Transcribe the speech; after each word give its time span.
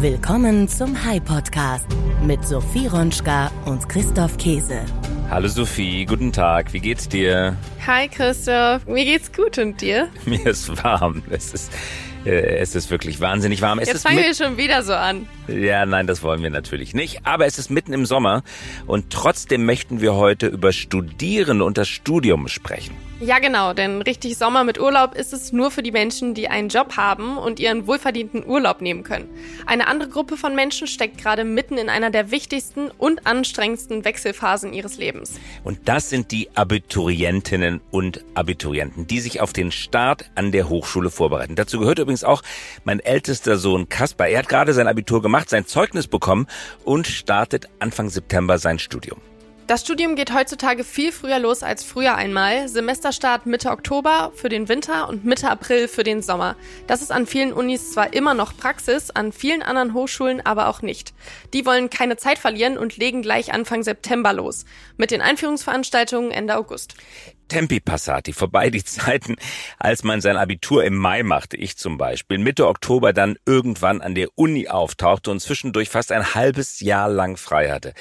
Willkommen 0.00 0.66
zum 0.68 1.04
High 1.04 1.22
Podcast 1.24 1.86
mit 2.24 2.46
Sophie 2.46 2.86
Ronschka 2.86 3.50
und 3.66 3.88
Christoph 3.88 4.36
Käse. 4.38 4.80
Hallo 5.28 5.46
Sophie, 5.48 6.06
guten 6.06 6.32
Tag. 6.32 6.72
Wie 6.72 6.80
geht's 6.80 7.08
dir? 7.08 7.56
Hi 7.86 8.08
Christoph, 8.08 8.86
mir 8.86 9.04
geht's 9.04 9.32
gut 9.32 9.58
und 9.58 9.80
dir? 9.80 10.08
Mir 10.24 10.46
ist 10.46 10.82
warm. 10.82 11.22
Es 11.30 11.52
ist, 11.52 11.72
äh, 12.24 12.30
es 12.58 12.74
ist 12.74 12.90
wirklich 12.90 13.20
wahnsinnig 13.20 13.60
warm. 13.62 13.78
Es 13.78 13.88
Jetzt 13.88 13.96
ist 13.98 14.02
fangen 14.04 14.16
mit- 14.16 14.26
wir 14.26 14.34
schon 14.46 14.56
wieder 14.56 14.82
so 14.82 14.94
an. 14.94 15.26
Ja, 15.50 15.84
nein, 15.84 16.06
das 16.06 16.22
wollen 16.22 16.42
wir 16.42 16.50
natürlich 16.50 16.94
nicht. 16.94 17.26
Aber 17.26 17.46
es 17.46 17.58
ist 17.58 17.70
mitten 17.70 17.92
im 17.92 18.06
Sommer 18.06 18.42
und 18.86 19.10
trotzdem 19.10 19.66
möchten 19.66 20.00
wir 20.00 20.14
heute 20.14 20.46
über 20.46 20.72
Studierende 20.72 21.64
und 21.64 21.76
das 21.76 21.88
Studium 21.88 22.48
sprechen. 22.48 22.94
Ja 23.22 23.38
genau, 23.38 23.74
denn 23.74 24.00
richtig 24.00 24.38
Sommer 24.38 24.64
mit 24.64 24.80
Urlaub 24.80 25.14
ist 25.14 25.34
es 25.34 25.52
nur 25.52 25.70
für 25.70 25.82
die 25.82 25.92
Menschen, 25.92 26.32
die 26.32 26.48
einen 26.48 26.70
Job 26.70 26.96
haben 26.96 27.36
und 27.36 27.60
ihren 27.60 27.86
wohlverdienten 27.86 28.46
Urlaub 28.46 28.80
nehmen 28.80 29.02
können. 29.02 29.28
Eine 29.66 29.88
andere 29.88 30.08
Gruppe 30.08 30.38
von 30.38 30.54
Menschen 30.54 30.86
steckt 30.86 31.18
gerade 31.18 31.44
mitten 31.44 31.76
in 31.76 31.90
einer 31.90 32.08
der 32.10 32.30
wichtigsten 32.30 32.90
und 32.90 33.26
anstrengendsten 33.26 34.06
Wechselphasen 34.06 34.72
ihres 34.72 34.96
Lebens. 34.96 35.38
Und 35.64 35.80
das 35.86 36.08
sind 36.08 36.30
die 36.30 36.48
Abiturientinnen 36.54 37.82
und 37.90 38.24
Abiturienten, 38.32 39.06
die 39.06 39.20
sich 39.20 39.42
auf 39.42 39.52
den 39.52 39.70
Start 39.70 40.30
an 40.34 40.50
der 40.50 40.70
Hochschule 40.70 41.10
vorbereiten. 41.10 41.56
Dazu 41.56 41.78
gehört 41.78 41.98
übrigens 41.98 42.24
auch 42.24 42.42
mein 42.84 43.00
ältester 43.00 43.58
Sohn 43.58 43.90
Kaspar. 43.90 44.28
Er 44.28 44.38
hat 44.38 44.48
gerade 44.48 44.72
sein 44.72 44.88
Abitur 44.88 45.20
gemacht, 45.20 45.39
sein 45.48 45.66
Zeugnis 45.66 46.06
bekommen 46.06 46.46
und 46.84 47.06
startet 47.06 47.68
Anfang 47.78 48.10
September 48.10 48.58
sein 48.58 48.78
Studium. 48.78 49.20
Das 49.70 49.82
Studium 49.82 50.16
geht 50.16 50.34
heutzutage 50.34 50.82
viel 50.82 51.12
früher 51.12 51.38
los 51.38 51.62
als 51.62 51.84
früher 51.84 52.16
einmal. 52.16 52.68
Semesterstart 52.68 53.46
Mitte 53.46 53.70
Oktober 53.70 54.32
für 54.34 54.48
den 54.48 54.68
Winter 54.68 55.08
und 55.08 55.24
Mitte 55.24 55.48
April 55.48 55.86
für 55.86 56.02
den 56.02 56.22
Sommer. 56.22 56.56
Das 56.88 57.02
ist 57.02 57.12
an 57.12 57.24
vielen 57.24 57.52
Unis 57.52 57.92
zwar 57.92 58.12
immer 58.12 58.34
noch 58.34 58.56
Praxis, 58.56 59.12
an 59.12 59.30
vielen 59.30 59.62
anderen 59.62 59.94
Hochschulen 59.94 60.44
aber 60.44 60.66
auch 60.66 60.82
nicht. 60.82 61.14
Die 61.52 61.66
wollen 61.66 61.88
keine 61.88 62.16
Zeit 62.16 62.40
verlieren 62.40 62.78
und 62.78 62.96
legen 62.96 63.22
gleich 63.22 63.52
Anfang 63.52 63.84
September 63.84 64.32
los. 64.32 64.64
Mit 64.96 65.12
den 65.12 65.22
Einführungsveranstaltungen 65.22 66.32
Ende 66.32 66.56
August. 66.56 66.96
Tempi 67.50 67.80
passati, 67.80 68.32
vorbei 68.32 68.70
die 68.70 68.84
Zeiten, 68.84 69.36
als 69.78 70.04
man 70.04 70.22
sein 70.22 70.38
Abitur 70.38 70.84
im 70.84 70.96
Mai 70.96 71.22
machte, 71.22 71.56
ich 71.56 71.76
zum 71.76 71.98
Beispiel, 71.98 72.38
Mitte 72.38 72.66
Oktober 72.66 73.12
dann 73.12 73.36
irgendwann 73.44 74.00
an 74.00 74.14
der 74.14 74.28
Uni 74.36 74.68
auftauchte 74.68 75.30
und 75.30 75.40
zwischendurch 75.40 75.90
fast 75.90 76.12
ein 76.12 76.34
halbes 76.34 76.80
Jahr 76.80 77.10
lang 77.10 77.36
frei 77.36 77.70
hatte. 77.70 77.92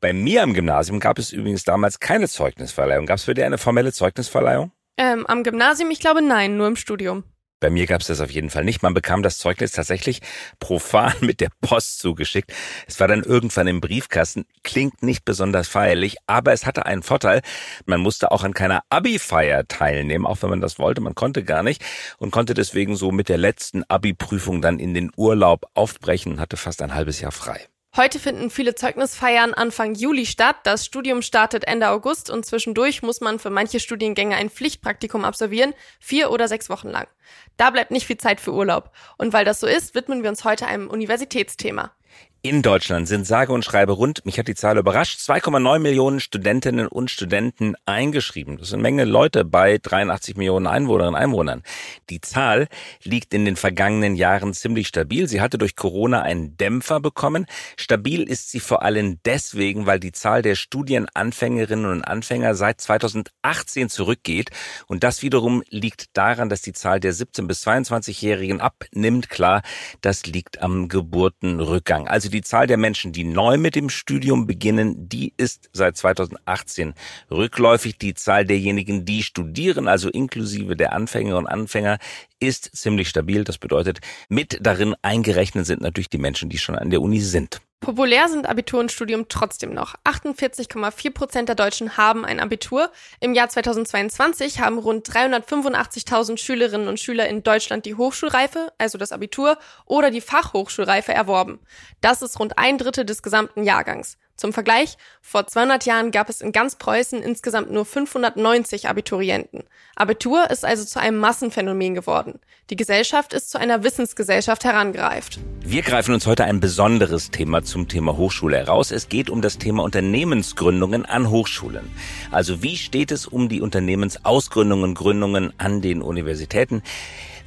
Bei 0.00 0.12
mir 0.12 0.42
am 0.42 0.54
Gymnasium 0.54 1.00
gab 1.00 1.18
es 1.18 1.32
übrigens 1.32 1.64
damals 1.64 1.98
keine 1.98 2.28
Zeugnisverleihung. 2.28 3.06
Gab 3.06 3.16
es 3.16 3.24
für 3.24 3.34
dich 3.34 3.44
eine 3.44 3.58
formelle 3.58 3.92
Zeugnisverleihung? 3.92 4.70
Ähm, 4.98 5.26
am 5.26 5.42
Gymnasium, 5.42 5.90
ich 5.90 6.00
glaube 6.00 6.22
nein, 6.22 6.56
nur 6.56 6.68
im 6.68 6.76
Studium. 6.76 7.24
Bei 7.60 7.70
mir 7.70 7.86
gab 7.86 8.00
es 8.00 8.06
das 8.06 8.20
auf 8.20 8.30
jeden 8.30 8.50
Fall 8.50 8.64
nicht. 8.64 8.82
Man 8.82 8.94
bekam 8.94 9.22
das 9.22 9.38
Zeugnis 9.38 9.72
tatsächlich 9.72 10.20
profan 10.60 11.14
mit 11.20 11.40
der 11.40 11.50
Post 11.60 11.98
zugeschickt. 11.98 12.52
Es 12.86 13.00
war 13.00 13.08
dann 13.08 13.22
irgendwann 13.22 13.66
im 13.66 13.80
Briefkasten. 13.80 14.46
Klingt 14.62 15.02
nicht 15.02 15.24
besonders 15.24 15.68
feierlich, 15.68 16.16
aber 16.26 16.52
es 16.52 16.66
hatte 16.66 16.86
einen 16.86 17.02
Vorteil. 17.02 17.42
Man 17.86 18.00
musste 18.00 18.30
auch 18.30 18.44
an 18.44 18.54
keiner 18.54 18.82
Abi-Feier 18.90 19.66
teilnehmen, 19.66 20.26
auch 20.26 20.42
wenn 20.42 20.50
man 20.50 20.60
das 20.60 20.78
wollte. 20.78 21.00
Man 21.00 21.14
konnte 21.14 21.44
gar 21.44 21.62
nicht 21.62 21.84
und 22.18 22.30
konnte 22.30 22.54
deswegen 22.54 22.96
so 22.96 23.10
mit 23.10 23.28
der 23.28 23.38
letzten 23.38 23.82
Abi-Prüfung 23.84 24.62
dann 24.62 24.78
in 24.78 24.94
den 24.94 25.10
Urlaub 25.16 25.66
aufbrechen 25.74 26.32
und 26.32 26.40
hatte 26.40 26.56
fast 26.56 26.82
ein 26.82 26.94
halbes 26.94 27.20
Jahr 27.20 27.32
frei. 27.32 27.68
Heute 27.96 28.20
finden 28.20 28.50
viele 28.50 28.74
Zeugnisfeiern 28.74 29.54
Anfang 29.54 29.94
Juli 29.94 30.26
statt. 30.26 30.56
Das 30.62 30.84
Studium 30.84 31.22
startet 31.22 31.66
Ende 31.66 31.88
August 31.88 32.30
und 32.30 32.46
zwischendurch 32.46 33.02
muss 33.02 33.20
man 33.20 33.38
für 33.38 33.50
manche 33.50 33.80
Studiengänge 33.80 34.36
ein 34.36 34.50
Pflichtpraktikum 34.50 35.24
absolvieren, 35.24 35.74
vier 35.98 36.30
oder 36.30 36.46
sechs 36.48 36.70
Wochen 36.70 36.88
lang. 36.88 37.08
Da 37.56 37.70
bleibt 37.70 37.90
nicht 37.90 38.06
viel 38.06 38.18
Zeit 38.18 38.40
für 38.40 38.52
Urlaub. 38.52 38.92
Und 39.16 39.32
weil 39.32 39.44
das 39.44 39.60
so 39.60 39.66
ist, 39.66 39.94
widmen 39.94 40.22
wir 40.22 40.30
uns 40.30 40.44
heute 40.44 40.66
einem 40.66 40.88
Universitätsthema. 40.88 41.92
In 42.40 42.62
Deutschland 42.62 43.08
sind 43.08 43.26
sage 43.26 43.52
und 43.52 43.64
schreibe 43.64 43.90
rund, 43.90 44.24
mich 44.24 44.38
hat 44.38 44.46
die 44.46 44.54
Zahl 44.54 44.78
überrascht, 44.78 45.18
2,9 45.18 45.80
Millionen 45.80 46.20
Studentinnen 46.20 46.86
und 46.86 47.10
Studenten 47.10 47.74
eingeschrieben. 47.84 48.58
Das 48.58 48.68
sind 48.68 48.76
eine 48.76 48.82
Menge 48.84 49.04
Leute 49.06 49.44
bei 49.44 49.78
83 49.78 50.36
Millionen 50.36 50.68
Einwohnerinnen 50.68 51.16
und 51.16 51.20
Einwohnern. 51.20 51.64
Die 52.10 52.20
Zahl 52.20 52.68
liegt 53.02 53.34
in 53.34 53.44
den 53.44 53.56
vergangenen 53.56 54.14
Jahren 54.14 54.54
ziemlich 54.54 54.86
stabil. 54.86 55.26
Sie 55.26 55.40
hatte 55.40 55.58
durch 55.58 55.74
Corona 55.74 56.22
einen 56.22 56.56
Dämpfer 56.56 57.00
bekommen. 57.00 57.44
Stabil 57.76 58.22
ist 58.22 58.52
sie 58.52 58.60
vor 58.60 58.82
allem 58.82 59.18
deswegen, 59.24 59.86
weil 59.86 59.98
die 59.98 60.12
Zahl 60.12 60.40
der 60.40 60.54
Studienanfängerinnen 60.54 61.86
und 61.86 62.04
Anfänger 62.04 62.54
seit 62.54 62.80
2018 62.80 63.88
zurückgeht. 63.88 64.50
Und 64.86 65.02
das 65.02 65.22
wiederum 65.22 65.64
liegt 65.70 66.16
daran, 66.16 66.48
dass 66.48 66.62
die 66.62 66.72
Zahl 66.72 67.00
der 67.00 67.14
17- 67.14 67.48
bis 67.48 67.66
22-Jährigen 67.66 68.60
abnimmt. 68.60 69.28
Klar, 69.28 69.62
das 70.02 70.24
liegt 70.24 70.62
am 70.62 70.86
Geburtenrückgang. 70.86 72.06
Also 72.06 72.27
die 72.30 72.42
Zahl 72.42 72.66
der 72.66 72.76
Menschen, 72.76 73.12
die 73.12 73.24
neu 73.24 73.58
mit 73.58 73.74
dem 73.74 73.90
Studium 73.90 74.46
beginnen, 74.46 75.08
die 75.08 75.32
ist 75.36 75.70
seit 75.72 75.96
2018 75.96 76.94
rückläufig. 77.30 77.98
Die 77.98 78.14
Zahl 78.14 78.44
derjenigen, 78.44 79.04
die 79.04 79.22
studieren, 79.22 79.88
also 79.88 80.08
inklusive 80.08 80.76
der 80.76 80.92
Anfängerinnen 80.92 81.46
und 81.46 81.50
Anfänger, 81.50 81.98
ist 82.40 82.76
ziemlich 82.76 83.08
stabil. 83.08 83.44
Das 83.44 83.58
bedeutet, 83.58 84.00
mit 84.28 84.58
darin 84.60 84.94
eingerechnet 85.02 85.66
sind 85.66 85.80
natürlich 85.80 86.10
die 86.10 86.18
Menschen, 86.18 86.48
die 86.48 86.58
schon 86.58 86.76
an 86.76 86.90
der 86.90 87.02
Uni 87.02 87.20
sind. 87.20 87.60
Populär 87.80 88.28
sind 88.28 88.48
Abitur 88.48 88.80
und 88.80 88.90
Studium 88.90 89.26
trotzdem 89.28 89.72
noch. 89.72 89.94
48,4 90.04 91.12
Prozent 91.12 91.48
der 91.48 91.54
Deutschen 91.54 91.96
haben 91.96 92.24
ein 92.24 92.40
Abitur. 92.40 92.90
Im 93.20 93.34
Jahr 93.34 93.48
2022 93.48 94.60
haben 94.60 94.78
rund 94.78 95.08
385.000 95.08 96.38
Schülerinnen 96.38 96.88
und 96.88 96.98
Schüler 96.98 97.28
in 97.28 97.44
Deutschland 97.44 97.86
die 97.86 97.94
Hochschulreife, 97.94 98.72
also 98.78 98.98
das 98.98 99.12
Abitur, 99.12 99.58
oder 99.86 100.10
die 100.10 100.20
Fachhochschulreife 100.20 101.14
erworben. 101.14 101.60
Das 102.00 102.20
ist 102.20 102.40
rund 102.40 102.58
ein 102.58 102.78
Drittel 102.78 103.04
des 103.06 103.22
gesamten 103.22 103.62
Jahrgangs. 103.62 104.18
Zum 104.38 104.52
Vergleich, 104.52 104.98
vor 105.20 105.48
200 105.48 105.84
Jahren 105.84 106.12
gab 106.12 106.28
es 106.28 106.40
in 106.40 106.52
ganz 106.52 106.76
Preußen 106.76 107.24
insgesamt 107.24 107.72
nur 107.72 107.84
590 107.84 108.88
Abiturienten. 108.88 109.64
Abitur 109.96 110.48
ist 110.48 110.64
also 110.64 110.84
zu 110.84 111.00
einem 111.00 111.18
Massenphänomen 111.18 111.96
geworden. 111.96 112.38
Die 112.70 112.76
Gesellschaft 112.76 113.32
ist 113.32 113.50
zu 113.50 113.58
einer 113.58 113.82
Wissensgesellschaft 113.82 114.62
herangereift. 114.62 115.40
Wir 115.60 115.82
greifen 115.82 116.14
uns 116.14 116.24
heute 116.28 116.44
ein 116.44 116.60
besonderes 116.60 117.32
Thema 117.32 117.64
zum 117.64 117.88
Thema 117.88 118.16
Hochschule 118.16 118.58
heraus. 118.58 118.92
Es 118.92 119.08
geht 119.08 119.28
um 119.28 119.42
das 119.42 119.58
Thema 119.58 119.82
Unternehmensgründungen 119.82 121.04
an 121.04 121.30
Hochschulen. 121.30 121.90
Also 122.30 122.62
wie 122.62 122.76
steht 122.76 123.10
es 123.10 123.26
um 123.26 123.48
die 123.48 123.60
Unternehmensausgründungen, 123.60 124.94
Gründungen 124.94 125.52
an 125.58 125.80
den 125.82 126.00
Universitäten? 126.00 126.84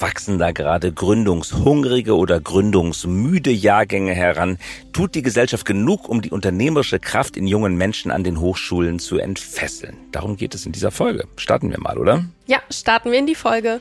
Wachsen 0.01 0.39
da 0.39 0.51
gerade 0.51 0.91
gründungshungrige 0.91 2.15
oder 2.15 2.39
gründungsmüde 2.39 3.51
Jahrgänge 3.51 4.13
heran? 4.13 4.57
Tut 4.93 5.15
die 5.15 5.21
Gesellschaft 5.21 5.65
genug, 5.65 6.09
um 6.09 6.21
die 6.21 6.31
unternehmerische 6.31 6.99
Kraft 6.99 7.37
in 7.37 7.47
jungen 7.47 7.75
Menschen 7.75 8.11
an 8.11 8.23
den 8.23 8.39
Hochschulen 8.39 8.99
zu 8.99 9.17
entfesseln? 9.17 9.95
Darum 10.11 10.37
geht 10.37 10.55
es 10.55 10.65
in 10.65 10.71
dieser 10.71 10.91
Folge. 10.91 11.25
Starten 11.37 11.69
wir 11.69 11.79
mal, 11.79 11.97
oder? 11.97 12.25
Ja, 12.47 12.59
starten 12.69 13.11
wir 13.11 13.19
in 13.19 13.27
die 13.27 13.35
Folge. 13.35 13.79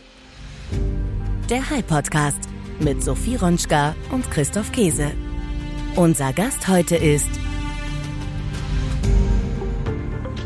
Der 1.49 1.69
High 1.71 1.87
Podcast 1.87 2.41
mit 2.79 3.03
Sophie 3.03 3.37
Ronschka 3.37 3.95
und 4.11 4.31
Christoph 4.31 4.73
Käse. 4.73 5.11
Unser 5.97 6.33
Gast 6.33 6.69
heute 6.69 6.97
ist 6.97 7.29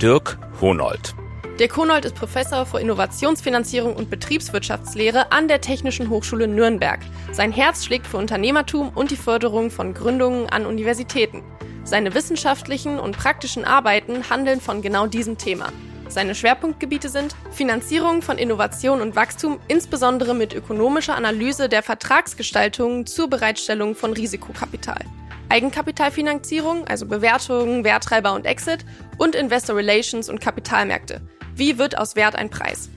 Dirk 0.01 0.39
Honold. 0.61 1.15
Der 1.61 1.69
Konold 1.69 2.05
ist 2.05 2.17
Professor 2.17 2.67
für 2.67 2.81
Innovationsfinanzierung 2.81 3.95
und 3.95 4.11
Betriebswirtschaftslehre 4.11 5.31
an 5.31 5.47
der 5.47 5.61
Technischen 5.61 6.11
Hochschule 6.11 6.49
Nürnberg. 6.49 6.99
Sein 7.31 7.53
Herz 7.53 7.85
schlägt 7.85 8.09
für 8.09 8.17
Unternehmertum 8.17 8.89
und 8.89 9.13
die 9.13 9.17
Förderung 9.17 9.71
von 9.71 9.95
Gründungen 9.95 10.49
an 10.49 10.67
Universitäten. 10.67 11.45
Seine 11.85 12.13
wissenschaftlichen 12.13 12.99
und 12.99 13.17
praktischen 13.17 13.65
Arbeiten 13.65 14.29
handeln 14.31 14.61
von 14.61 14.83
genau 14.83 15.07
diesem 15.07 15.39
Thema. 15.39 15.69
Seine 16.09 16.35
Schwerpunktgebiete 16.35 17.09
sind 17.09 17.37
Finanzierung 17.53 18.21
von 18.21 18.37
Innovation 18.37 19.01
und 19.01 19.15
Wachstum, 19.15 19.61
insbesondere 19.69 20.35
mit 20.35 20.55
ökonomischer 20.55 21.15
Analyse 21.15 21.69
der 21.69 21.85
Vertragsgestaltung 21.85 23.07
zur 23.07 23.31
Bereitstellung 23.31 23.95
von 23.95 24.13
Risikokapital. 24.13 25.05
Eigenkapitalfinanzierung, 25.51 26.85
also 26.89 27.07
Bewertung, 27.07 27.85
Werttreiber 27.85 28.33
und 28.35 28.45
Exit 28.45 28.85
und 29.19 29.37
Investor 29.37 29.77
Relations 29.77 30.29
und 30.29 30.41
Kapitalmärkte. 30.41 31.21
Wie 31.57 31.79
wird 31.79 31.97
aus 31.97 32.17
Wert 32.17 32.35
ein 32.35 32.51
Preis? 32.51 32.91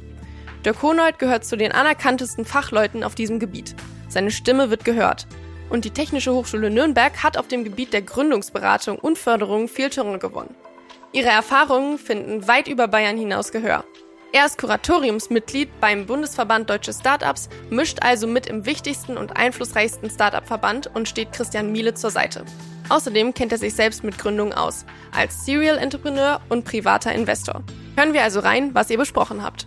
Dirk 0.66 0.82
Honold 0.82 1.20
gehört 1.20 1.46
zu 1.46 1.58
den 1.58 1.72
anerkanntesten 1.72 2.44
Fachleuten 2.44 3.04
auf 3.04 3.14
diesem 3.14 3.38
Gebiet. 3.40 3.76
Seine 4.10 4.32
Stimme 4.32 4.72
wird 4.72 4.84
gehört. 4.84 5.28
Und 5.70 5.86
die 5.86 5.92
Technische 5.92 6.34
Hochschule 6.34 6.72
Nürnberg 6.72 7.24
hat 7.24 7.38
auf 7.38 7.48
dem 7.48 7.64
Gebiet 7.64 7.94
der 7.94 8.02
Gründungsberatung 8.02 8.98
und 8.98 9.18
Förderung 9.20 9.68
viel 9.68 9.92
Terrain 9.92 10.18
gewonnen. 10.18 10.56
Ihre 11.12 11.30
Erfahrungen 11.30 12.00
finden 12.00 12.48
weit 12.48 12.68
über 12.68 12.88
Bayern 12.88 13.18
hinaus 13.18 13.52
Gehör. 13.52 13.84
Er 14.34 14.46
ist 14.46 14.58
Kuratoriumsmitglied 14.58 15.80
beim 15.80 16.06
Bundesverband 16.06 16.70
Deutsche 16.70 16.94
Startups, 16.94 17.50
mischt 17.70 18.00
also 18.02 18.28
mit 18.28 18.48
im 18.48 18.66
wichtigsten 18.66 19.18
und 19.18 19.38
einflussreichsten 19.38 20.10
Startup-Verband 20.10 20.94
und 20.96 21.08
steht 21.08 21.32
Christian 21.32 21.72
Miele 21.72 21.94
zur 21.94 22.10
Seite. 22.10 22.44
Außerdem 22.90 23.34
kennt 23.34 23.52
er 23.52 23.58
sich 23.58 23.76
selbst 23.76 24.04
mit 24.04 24.18
Gründungen 24.18 24.54
aus, 24.54 24.86
als 25.16 25.46
Serial 25.46 25.78
Entrepreneur 25.78 26.42
und 26.50 26.66
privater 26.66 27.14
Investor. 27.14 27.64
Hören 27.98 28.14
wir 28.14 28.22
also 28.22 28.42
rein, 28.42 28.76
was 28.76 28.92
ihr 28.92 28.98
besprochen 29.00 29.42
habt. 29.42 29.66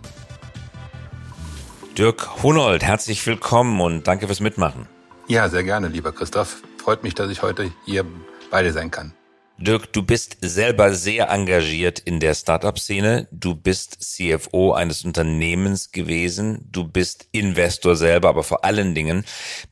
Dirk 1.99 2.45
Honold, 2.45 2.85
herzlich 2.85 3.27
willkommen 3.27 3.81
und 3.81 4.07
danke 4.07 4.29
fürs 4.29 4.39
Mitmachen. 4.39 4.87
Ja, 5.27 5.49
sehr 5.49 5.65
gerne, 5.65 5.89
lieber 5.89 6.13
Christoph. 6.13 6.63
freut 6.81 7.03
mich, 7.03 7.17
dass 7.17 7.29
ich 7.29 7.43
heute 7.43 7.73
hier 7.87 8.07
bei 8.53 8.63
dir 8.63 8.73
sein 8.73 8.93
kann. 8.93 9.15
Dirk, 9.63 9.93
du 9.93 10.03
bist 10.03 10.39
selber 10.41 10.95
sehr 10.95 11.29
engagiert 11.29 11.99
in 11.99 12.19
der 12.19 12.33
Startup-Szene. 12.33 13.29
Du 13.31 13.55
bist 13.55 13.99
CFO 14.01 14.73
eines 14.73 15.05
Unternehmens 15.05 15.93
gewesen. 15.93 16.67
Du 16.71 16.89
bist 16.89 17.29
Investor 17.33 17.95
selber, 17.95 18.31
aber 18.31 18.43
vor 18.43 18.65
allen 18.65 18.95
Dingen 18.95 19.23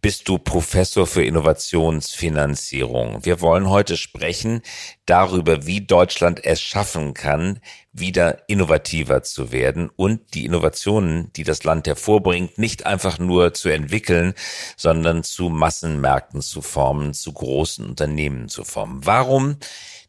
bist 0.02 0.28
du 0.28 0.36
Professor 0.36 1.06
für 1.06 1.24
Innovationsfinanzierung. 1.24 3.24
Wir 3.24 3.40
wollen 3.40 3.70
heute 3.70 3.96
sprechen 3.96 4.60
darüber, 5.06 5.64
wie 5.64 5.80
Deutschland 5.80 6.44
es 6.44 6.60
schaffen 6.60 7.14
kann, 7.14 7.60
wieder 8.00 8.48
innovativer 8.48 9.22
zu 9.22 9.52
werden 9.52 9.90
und 9.94 10.34
die 10.34 10.44
Innovationen, 10.44 11.32
die 11.34 11.44
das 11.44 11.64
Land 11.64 11.86
hervorbringt, 11.86 12.58
nicht 12.58 12.86
einfach 12.86 13.18
nur 13.18 13.54
zu 13.54 13.68
entwickeln, 13.68 14.34
sondern 14.76 15.24
zu 15.24 15.48
Massenmärkten 15.48 16.40
zu 16.40 16.62
formen, 16.62 17.14
zu 17.14 17.32
großen 17.32 17.84
Unternehmen 17.84 18.48
zu 18.48 18.64
formen. 18.64 19.04
Warum? 19.04 19.56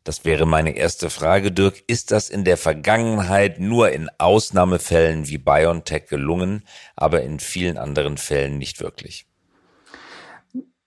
Das 0.03 0.25
wäre 0.25 0.45
meine 0.45 0.75
erste 0.75 1.09
Frage, 1.09 1.51
Dirk. 1.51 1.83
Ist 1.87 2.11
das 2.11 2.29
in 2.29 2.43
der 2.43 2.57
Vergangenheit 2.57 3.59
nur 3.59 3.91
in 3.91 4.09
Ausnahmefällen 4.17 5.27
wie 5.27 5.37
BioNTech 5.37 6.07
gelungen, 6.07 6.63
aber 6.95 7.21
in 7.21 7.39
vielen 7.39 7.77
anderen 7.77 8.17
Fällen 8.17 8.57
nicht 8.57 8.79
wirklich? 8.79 9.27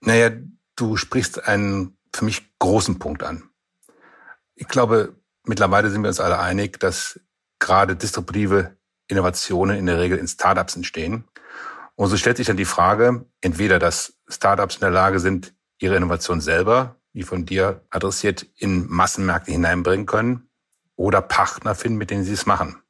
Naja, 0.01 0.31
du 0.75 0.97
sprichst 0.97 1.47
einen 1.47 1.97
für 2.13 2.25
mich 2.25 2.41
großen 2.59 2.99
Punkt 2.99 3.23
an. 3.23 3.49
Ich 4.55 4.67
glaube, 4.67 5.15
mittlerweile 5.45 5.89
sind 5.89 6.01
wir 6.01 6.09
uns 6.09 6.19
alle 6.19 6.39
einig, 6.39 6.79
dass 6.79 7.19
gerade 7.59 7.95
distributive 7.95 8.75
Innovationen 9.07 9.77
in 9.77 9.85
der 9.85 9.99
Regel 9.99 10.17
in 10.17 10.27
Startups 10.27 10.75
entstehen. 10.75 11.25
Und 11.95 12.09
so 12.09 12.17
stellt 12.17 12.37
sich 12.37 12.47
dann 12.47 12.57
die 12.57 12.65
Frage, 12.65 13.25
entweder 13.41 13.79
dass 13.79 14.13
Startups 14.27 14.75
in 14.75 14.81
der 14.81 14.91
Lage 14.91 15.19
sind, 15.19 15.53
ihre 15.79 15.95
Innovation 15.95 16.41
selber, 16.41 16.95
wie 17.13 17.23
von 17.23 17.45
dir 17.45 17.81
adressiert, 17.89 18.47
in 18.55 18.87
Massenmärkte 18.89 19.51
hineinbringen 19.51 20.05
können 20.05 20.49
oder 20.95 21.21
Partner 21.21 21.75
finden, 21.75 21.97
mit 21.97 22.09
denen 22.09 22.23
sie 22.23 22.33
es 22.33 22.45
machen. 22.45 22.81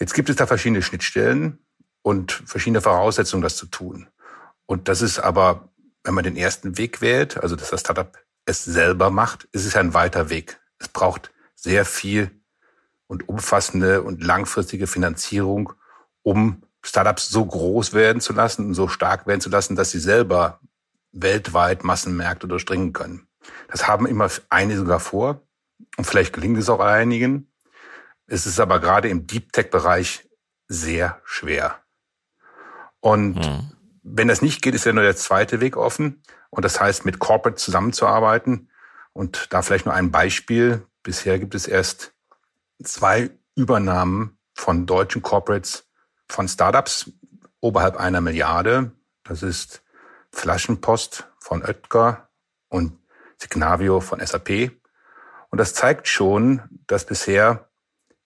Jetzt 0.00 0.14
gibt 0.14 0.30
es 0.30 0.36
da 0.36 0.46
verschiedene 0.46 0.82
Schnittstellen 0.82 1.58
und 2.02 2.32
verschiedene 2.32 2.80
Voraussetzungen, 2.80 3.42
das 3.42 3.56
zu 3.56 3.66
tun. 3.66 4.08
Und 4.66 4.88
das 4.88 5.02
ist 5.02 5.18
aber, 5.18 5.68
wenn 6.02 6.14
man 6.14 6.24
den 6.24 6.36
ersten 6.36 6.78
Weg 6.78 7.00
wählt, 7.00 7.42
also 7.42 7.56
dass 7.56 7.70
das 7.70 7.80
Startup 7.80 8.16
es 8.46 8.64
selber 8.64 9.10
macht, 9.10 9.44
ist 9.52 9.66
es 9.66 9.76
ein 9.76 9.94
weiter 9.94 10.30
Weg. 10.30 10.60
Es 10.78 10.88
braucht 10.88 11.33
sehr 11.64 11.86
viel 11.86 12.30
und 13.06 13.28
umfassende 13.28 14.02
und 14.02 14.22
langfristige 14.22 14.86
Finanzierung, 14.86 15.72
um 16.22 16.62
Startups 16.82 17.30
so 17.30 17.44
groß 17.44 17.94
werden 17.94 18.20
zu 18.20 18.34
lassen 18.34 18.66
und 18.66 18.74
so 18.74 18.86
stark 18.86 19.26
werden 19.26 19.40
zu 19.40 19.48
lassen, 19.48 19.74
dass 19.74 19.90
sie 19.90 19.98
selber 19.98 20.60
weltweit 21.12 21.82
Massenmärkte 21.82 22.46
durchdringen 22.46 22.92
können. 22.92 23.26
Das 23.68 23.88
haben 23.88 24.06
immer 24.06 24.28
einige 24.50 24.78
sogar 24.78 25.00
vor 25.00 25.40
und 25.96 26.06
vielleicht 26.06 26.34
gelingt 26.34 26.58
es 26.58 26.68
auch 26.68 26.80
einigen. 26.80 27.50
Es 28.26 28.46
ist 28.46 28.60
aber 28.60 28.78
gerade 28.78 29.08
im 29.08 29.26
Deep 29.26 29.52
Tech-Bereich 29.52 30.28
sehr 30.68 31.20
schwer. 31.24 31.78
Und 33.00 33.42
hm. 33.42 33.70
wenn 34.02 34.28
das 34.28 34.42
nicht 34.42 34.60
geht, 34.60 34.74
ist 34.74 34.84
ja 34.84 34.92
nur 34.92 35.02
der 35.02 35.16
zweite 35.16 35.60
Weg 35.60 35.76
offen. 35.78 36.22
Und 36.50 36.64
das 36.64 36.80
heißt, 36.80 37.04
mit 37.04 37.18
Corporate 37.18 37.56
zusammenzuarbeiten. 37.56 38.68
Und 39.12 39.48
da 39.50 39.62
vielleicht 39.62 39.86
nur 39.86 39.94
ein 39.94 40.10
Beispiel. 40.10 40.86
Bisher 41.04 41.38
gibt 41.38 41.54
es 41.54 41.66
erst 41.66 42.14
zwei 42.82 43.30
Übernahmen 43.54 44.38
von 44.54 44.86
deutschen 44.86 45.20
Corporates 45.20 45.86
von 46.28 46.48
Startups 46.48 47.10
oberhalb 47.60 47.96
einer 47.96 48.22
Milliarde. 48.22 48.90
Das 49.22 49.42
ist 49.42 49.82
Flaschenpost 50.32 51.28
von 51.38 51.62
Oetker 51.62 52.30
und 52.68 52.98
Signavio 53.36 54.00
von 54.00 54.24
SAP. 54.24 54.72
Und 55.50 55.58
das 55.58 55.74
zeigt 55.74 56.08
schon, 56.08 56.62
dass 56.86 57.04
bisher 57.04 57.68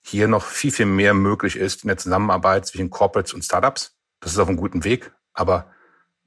hier 0.00 0.28
noch 0.28 0.44
viel, 0.44 0.70
viel 0.70 0.86
mehr 0.86 1.14
möglich 1.14 1.56
ist 1.56 1.82
in 1.82 1.88
der 1.88 1.98
Zusammenarbeit 1.98 2.64
zwischen 2.66 2.90
Corporates 2.90 3.34
und 3.34 3.44
Startups. 3.44 3.98
Das 4.20 4.32
ist 4.32 4.38
auf 4.38 4.48
einem 4.48 4.56
guten 4.56 4.84
Weg, 4.84 5.12
aber 5.34 5.70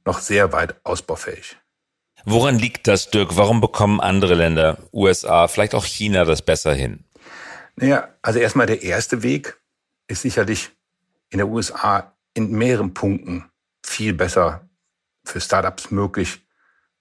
noch 0.04 0.20
sehr 0.20 0.52
weit 0.52 0.86
ausbaufähig. 0.86 1.58
Woran 2.26 2.58
liegt 2.60 2.88
das, 2.88 3.10
Dirk? 3.10 3.36
Warum 3.38 3.62
bekommen 3.62 4.00
andere 4.00 4.36
Länder, 4.36 4.78
USA, 4.94 5.48
vielleicht 5.48 5.74
auch 5.74 5.86
China, 5.86 6.26
das 6.26 6.42
besser 6.42 6.74
hin? 6.74 7.04
Naja, 7.76 8.10
also 8.22 8.40
erstmal 8.40 8.68
der 8.68 8.84
erste 8.84 9.24
Weg 9.24 9.60
ist 10.08 10.22
sicherlich 10.22 10.72
in 11.30 11.38
der 11.38 11.48
USA 11.48 12.16
in 12.34 12.52
mehreren 12.52 12.94
Punkten 12.94 13.50
viel 13.84 14.14
besser 14.14 14.70
für 15.24 15.42
Startups 15.42 15.92
möglich 15.92 16.46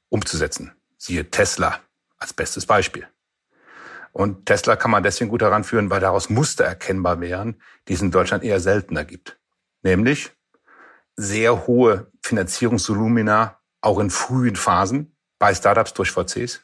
umzusetzen. 0.09 0.73
Siehe 0.97 1.31
Tesla 1.31 1.81
als 2.19 2.33
bestes 2.33 2.67
Beispiel. 2.67 3.07
Und 4.13 4.47
Tesla 4.47 4.77
kann 4.77 4.91
man 4.91 5.03
deswegen 5.03 5.31
gut 5.31 5.43
heranführen, 5.43 5.91
weil 5.91 6.01
daraus 6.01 6.31
Muster 6.31 6.65
erkennbar 6.65 7.21
wären, 7.21 7.61
die 7.87 7.93
es 7.93 8.03
in 8.03 8.11
Deutschland 8.11 8.43
eher 8.43 8.61
seltener 8.61 9.05
gibt. 9.05 9.39
Nämlich 9.83 10.31
sehr 11.17 11.67
hohe 11.67 12.11
Finanzierungsvolumina 12.23 13.61
auch 13.81 13.99
in 13.99 14.11
frühen 14.11 14.57
Phasen 14.57 15.10
bei 15.41 15.55
Startups 15.55 15.95
durch 15.95 16.13
VCs, 16.13 16.61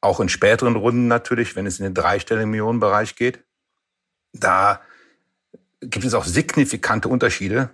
auch 0.00 0.20
in 0.20 0.28
späteren 0.28 0.76
Runden 0.76 1.08
natürlich, 1.08 1.56
wenn 1.56 1.66
es 1.66 1.80
in 1.80 1.84
den 1.84 1.94
dreistelligen 1.94 2.50
Millionenbereich 2.50 3.16
geht. 3.16 3.42
Da 4.32 4.80
gibt 5.80 6.04
es 6.04 6.14
auch 6.14 6.24
signifikante 6.24 7.08
Unterschiede, 7.08 7.70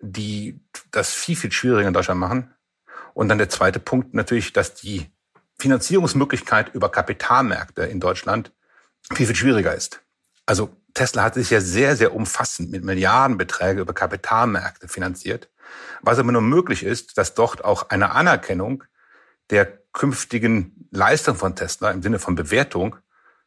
die 0.00 0.60
das 0.90 1.14
viel, 1.14 1.36
viel 1.36 1.52
schwieriger 1.52 1.88
in 1.88 1.94
Deutschland 1.94 2.20
machen. 2.20 2.52
Und 3.14 3.28
dann 3.28 3.38
der 3.38 3.48
zweite 3.48 3.78
Punkt 3.78 4.12
natürlich, 4.12 4.52
dass 4.52 4.74
die 4.74 5.06
Finanzierungsmöglichkeit 5.58 6.74
über 6.74 6.90
Kapitalmärkte 6.90 7.82
in 7.84 8.00
Deutschland 8.00 8.52
viel, 9.14 9.26
viel 9.26 9.36
schwieriger 9.36 9.74
ist. 9.74 10.02
Also 10.46 10.74
Tesla 10.94 11.22
hat 11.22 11.34
sich 11.34 11.50
ja 11.50 11.60
sehr, 11.60 11.96
sehr 11.96 12.14
umfassend 12.14 12.72
mit 12.72 12.82
Milliardenbeträgen 12.82 13.82
über 13.82 13.92
Kapitalmärkte 13.92 14.88
finanziert. 14.88 15.48
Was 16.02 16.18
aber 16.18 16.32
nur 16.32 16.42
möglich 16.42 16.82
ist, 16.82 17.18
dass 17.18 17.34
dort 17.34 17.64
auch 17.64 17.90
eine 17.90 18.10
Anerkennung 18.12 18.82
der 19.50 19.66
künftigen 19.92 20.88
Leistung 20.90 21.36
von 21.36 21.56
Tesla 21.56 21.90
im 21.90 22.02
Sinne 22.02 22.18
von 22.18 22.34
Bewertung 22.34 22.96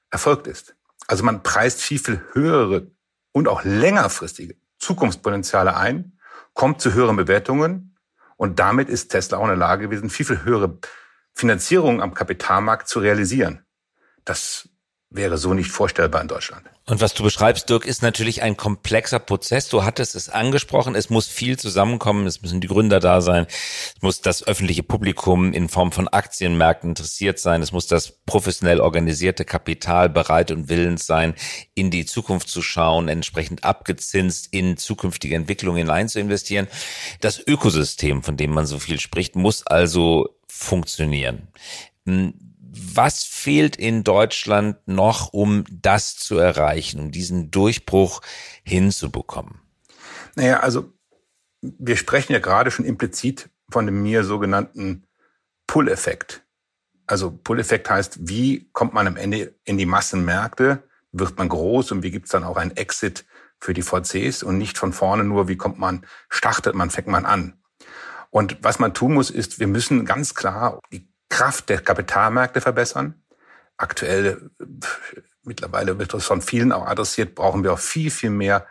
erfolgt 0.09 0.47
ist. 0.47 0.75
Also 1.07 1.23
man 1.23 1.43
preist 1.43 1.81
viel, 1.81 1.99
viel 1.99 2.21
höhere 2.33 2.87
und 3.31 3.47
auch 3.47 3.63
längerfristige 3.63 4.55
Zukunftspotenziale 4.79 5.75
ein, 5.75 6.17
kommt 6.53 6.81
zu 6.81 6.93
höheren 6.93 7.15
Bewertungen 7.15 7.97
und 8.37 8.59
damit 8.59 8.89
ist 8.89 9.09
Tesla 9.09 9.37
auch 9.37 9.43
in 9.43 9.49
der 9.49 9.57
Lage 9.57 9.87
gewesen, 9.87 10.09
viel, 10.09 10.25
viel 10.25 10.43
höhere 10.43 10.77
Finanzierungen 11.33 12.01
am 12.01 12.13
Kapitalmarkt 12.13 12.87
zu 12.87 12.99
realisieren. 12.99 13.65
Das 14.25 14.69
wäre 15.13 15.37
so 15.37 15.53
nicht 15.53 15.69
vorstellbar 15.69 16.21
in 16.21 16.27
Deutschland. 16.27 16.63
Und 16.85 16.99
was 16.99 17.13
du 17.13 17.23
beschreibst, 17.23 17.69
Dirk, 17.69 17.85
ist 17.85 18.01
natürlich 18.01 18.41
ein 18.41 18.57
komplexer 18.57 19.19
Prozess. 19.19 19.69
Du 19.69 19.85
hattest 19.85 20.15
es 20.15 20.27
angesprochen. 20.27 20.95
Es 20.95 21.09
muss 21.09 21.27
viel 21.27 21.57
zusammenkommen. 21.57 22.27
Es 22.27 22.41
müssen 22.41 22.59
die 22.59 22.67
Gründer 22.67 22.99
da 22.99 23.21
sein. 23.21 23.45
Es 23.47 24.01
muss 24.01 24.19
das 24.19 24.45
öffentliche 24.45 24.83
Publikum 24.83 25.53
in 25.53 25.69
Form 25.69 25.93
von 25.93 26.09
Aktienmärkten 26.09 26.89
interessiert 26.89 27.39
sein. 27.39 27.61
Es 27.61 27.71
muss 27.71 27.87
das 27.87 28.11
professionell 28.25 28.81
organisierte 28.81 29.45
Kapital 29.45 30.09
bereit 30.09 30.51
und 30.51 30.67
willens 30.67 31.05
sein, 31.05 31.35
in 31.73 31.89
die 31.89 32.05
Zukunft 32.05 32.49
zu 32.49 32.61
schauen, 32.61 33.07
entsprechend 33.07 33.63
abgezinst 33.63 34.49
in 34.51 34.75
zukünftige 34.75 35.35
Entwicklungen 35.35 35.77
hinein 35.77 36.09
zu 36.09 36.19
investieren. 36.19 36.67
Das 37.21 37.39
Ökosystem, 37.47 38.23
von 38.23 38.35
dem 38.35 38.51
man 38.51 38.65
so 38.65 38.79
viel 38.79 38.99
spricht, 38.99 39.37
muss 39.37 39.65
also 39.65 40.35
funktionieren. 40.47 41.47
Was 42.75 43.23
fehlt 43.23 43.75
in 43.75 44.03
Deutschland 44.03 44.77
noch, 44.87 45.31
um 45.31 45.63
das 45.69 46.15
zu 46.15 46.37
erreichen, 46.37 46.99
um 46.99 47.11
diesen 47.11 47.51
Durchbruch 47.51 48.21
hinzubekommen? 48.63 49.59
Naja, 50.35 50.61
also 50.61 50.91
wir 51.61 51.95
sprechen 51.97 52.33
ja 52.33 52.39
gerade 52.39 52.71
schon 52.71 52.85
implizit 52.85 53.49
von 53.71 53.85
dem 53.85 54.01
mir 54.01 54.23
sogenannten 54.23 55.05
Pull-Effekt. 55.67 56.43
Also 57.05 57.31
Pull-Effekt 57.31 57.89
heißt, 57.89 58.27
wie 58.27 58.69
kommt 58.73 58.93
man 58.93 59.07
am 59.07 59.17
Ende 59.17 59.55
in 59.65 59.77
die 59.77 59.85
Massenmärkte, 59.85 60.83
wird 61.11 61.37
man 61.37 61.49
groß 61.49 61.91
und 61.91 62.03
wie 62.03 62.11
gibt's 62.11 62.31
dann 62.31 62.43
auch 62.43 62.57
einen 62.57 62.75
Exit 62.75 63.25
für 63.59 63.73
die 63.73 63.83
VCs 63.83 64.43
und 64.43 64.57
nicht 64.57 64.77
von 64.77 64.93
vorne 64.93 65.23
nur, 65.23 65.47
wie 65.47 65.57
kommt 65.57 65.79
man, 65.79 66.05
startet 66.29 66.75
man, 66.75 66.89
fängt 66.89 67.07
man 67.07 67.25
an. 67.25 67.61
Und 68.29 68.57
was 68.61 68.79
man 68.79 68.93
tun 68.93 69.13
muss, 69.13 69.29
ist, 69.29 69.59
wir 69.59 69.67
müssen 69.67 70.05
ganz 70.05 70.33
klar 70.33 70.79
die 70.91 71.07
Kraft 71.33 71.69
der 71.69 71.81
Kapitalmärkte 71.81 72.61
verbessern. 72.61 73.15
Aktuell, 73.75 74.51
mittlerweile 75.41 75.97
wird 75.97 76.13
das 76.13 76.25
von 76.25 76.43
vielen 76.43 76.71
auch 76.71 76.85
adressiert, 76.85 77.33
brauchen 77.33 77.63
wir 77.63 77.73
auch 77.73 77.79
viel, 77.79 78.11
viel 78.11 78.29
mehr 78.29 78.67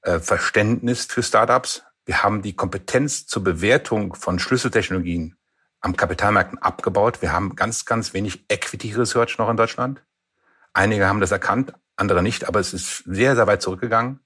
äh, 0.00 0.18
Verständnis 0.18 1.04
für 1.04 1.22
Startups. 1.22 1.82
Wir 2.06 2.22
haben 2.22 2.40
die 2.40 2.56
Kompetenz 2.56 3.26
zur 3.26 3.44
Bewertung 3.44 4.14
von 4.14 4.38
Schlüsseltechnologien 4.38 5.36
am 5.80 5.94
Kapitalmärkten 5.94 6.58
abgebaut. 6.58 7.20
Wir 7.20 7.32
haben 7.32 7.54
ganz, 7.54 7.84
ganz 7.84 8.14
wenig 8.14 8.46
Equity 8.48 8.94
Research 8.94 9.36
noch 9.36 9.50
in 9.50 9.58
Deutschland. 9.58 10.02
Einige 10.72 11.06
haben 11.06 11.20
das 11.20 11.32
erkannt, 11.32 11.74
andere 11.96 12.22
nicht, 12.22 12.48
aber 12.48 12.60
es 12.60 12.72
ist 12.72 13.04
sehr, 13.04 13.36
sehr 13.36 13.46
weit 13.46 13.60
zurückgegangen. 13.60 14.20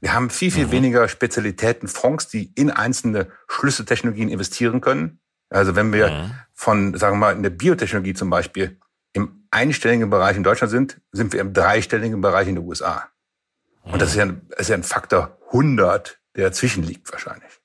Wir 0.00 0.14
haben 0.14 0.30
viel, 0.30 0.50
viel 0.50 0.66
mhm. 0.66 0.72
weniger 0.72 1.08
Spezialitäten, 1.08 1.86
Fonds, 1.86 2.26
die 2.26 2.52
in 2.54 2.72
einzelne 2.72 3.30
Schlüsseltechnologien 3.46 4.28
investieren 4.28 4.80
können. 4.80 5.20
Also 5.50 5.76
wenn 5.76 5.92
wir 5.92 6.10
mhm. 6.10 6.30
von, 6.52 6.96
sagen 6.96 7.16
wir 7.16 7.20
mal, 7.20 7.36
in 7.36 7.42
der 7.42 7.50
Biotechnologie 7.50 8.14
zum 8.14 8.30
Beispiel 8.30 8.78
im 9.12 9.46
einstelligen 9.50 10.10
Bereich 10.10 10.36
in 10.36 10.42
Deutschland 10.42 10.70
sind, 10.70 11.00
sind 11.12 11.32
wir 11.32 11.40
im 11.40 11.52
dreistelligen 11.52 12.20
Bereich 12.20 12.48
in 12.48 12.56
den 12.56 12.64
USA. 12.64 13.08
Und 13.84 14.00
das 14.00 14.10
ist 14.10 14.16
ja, 14.16 14.26
das 14.26 14.60
ist 14.60 14.68
ja 14.68 14.76
ein 14.76 14.82
Faktor 14.82 15.38
100, 15.48 16.18
der 16.36 16.48
dazwischen 16.48 16.82
liegt 16.82 17.12
wahrscheinlich. 17.12 17.60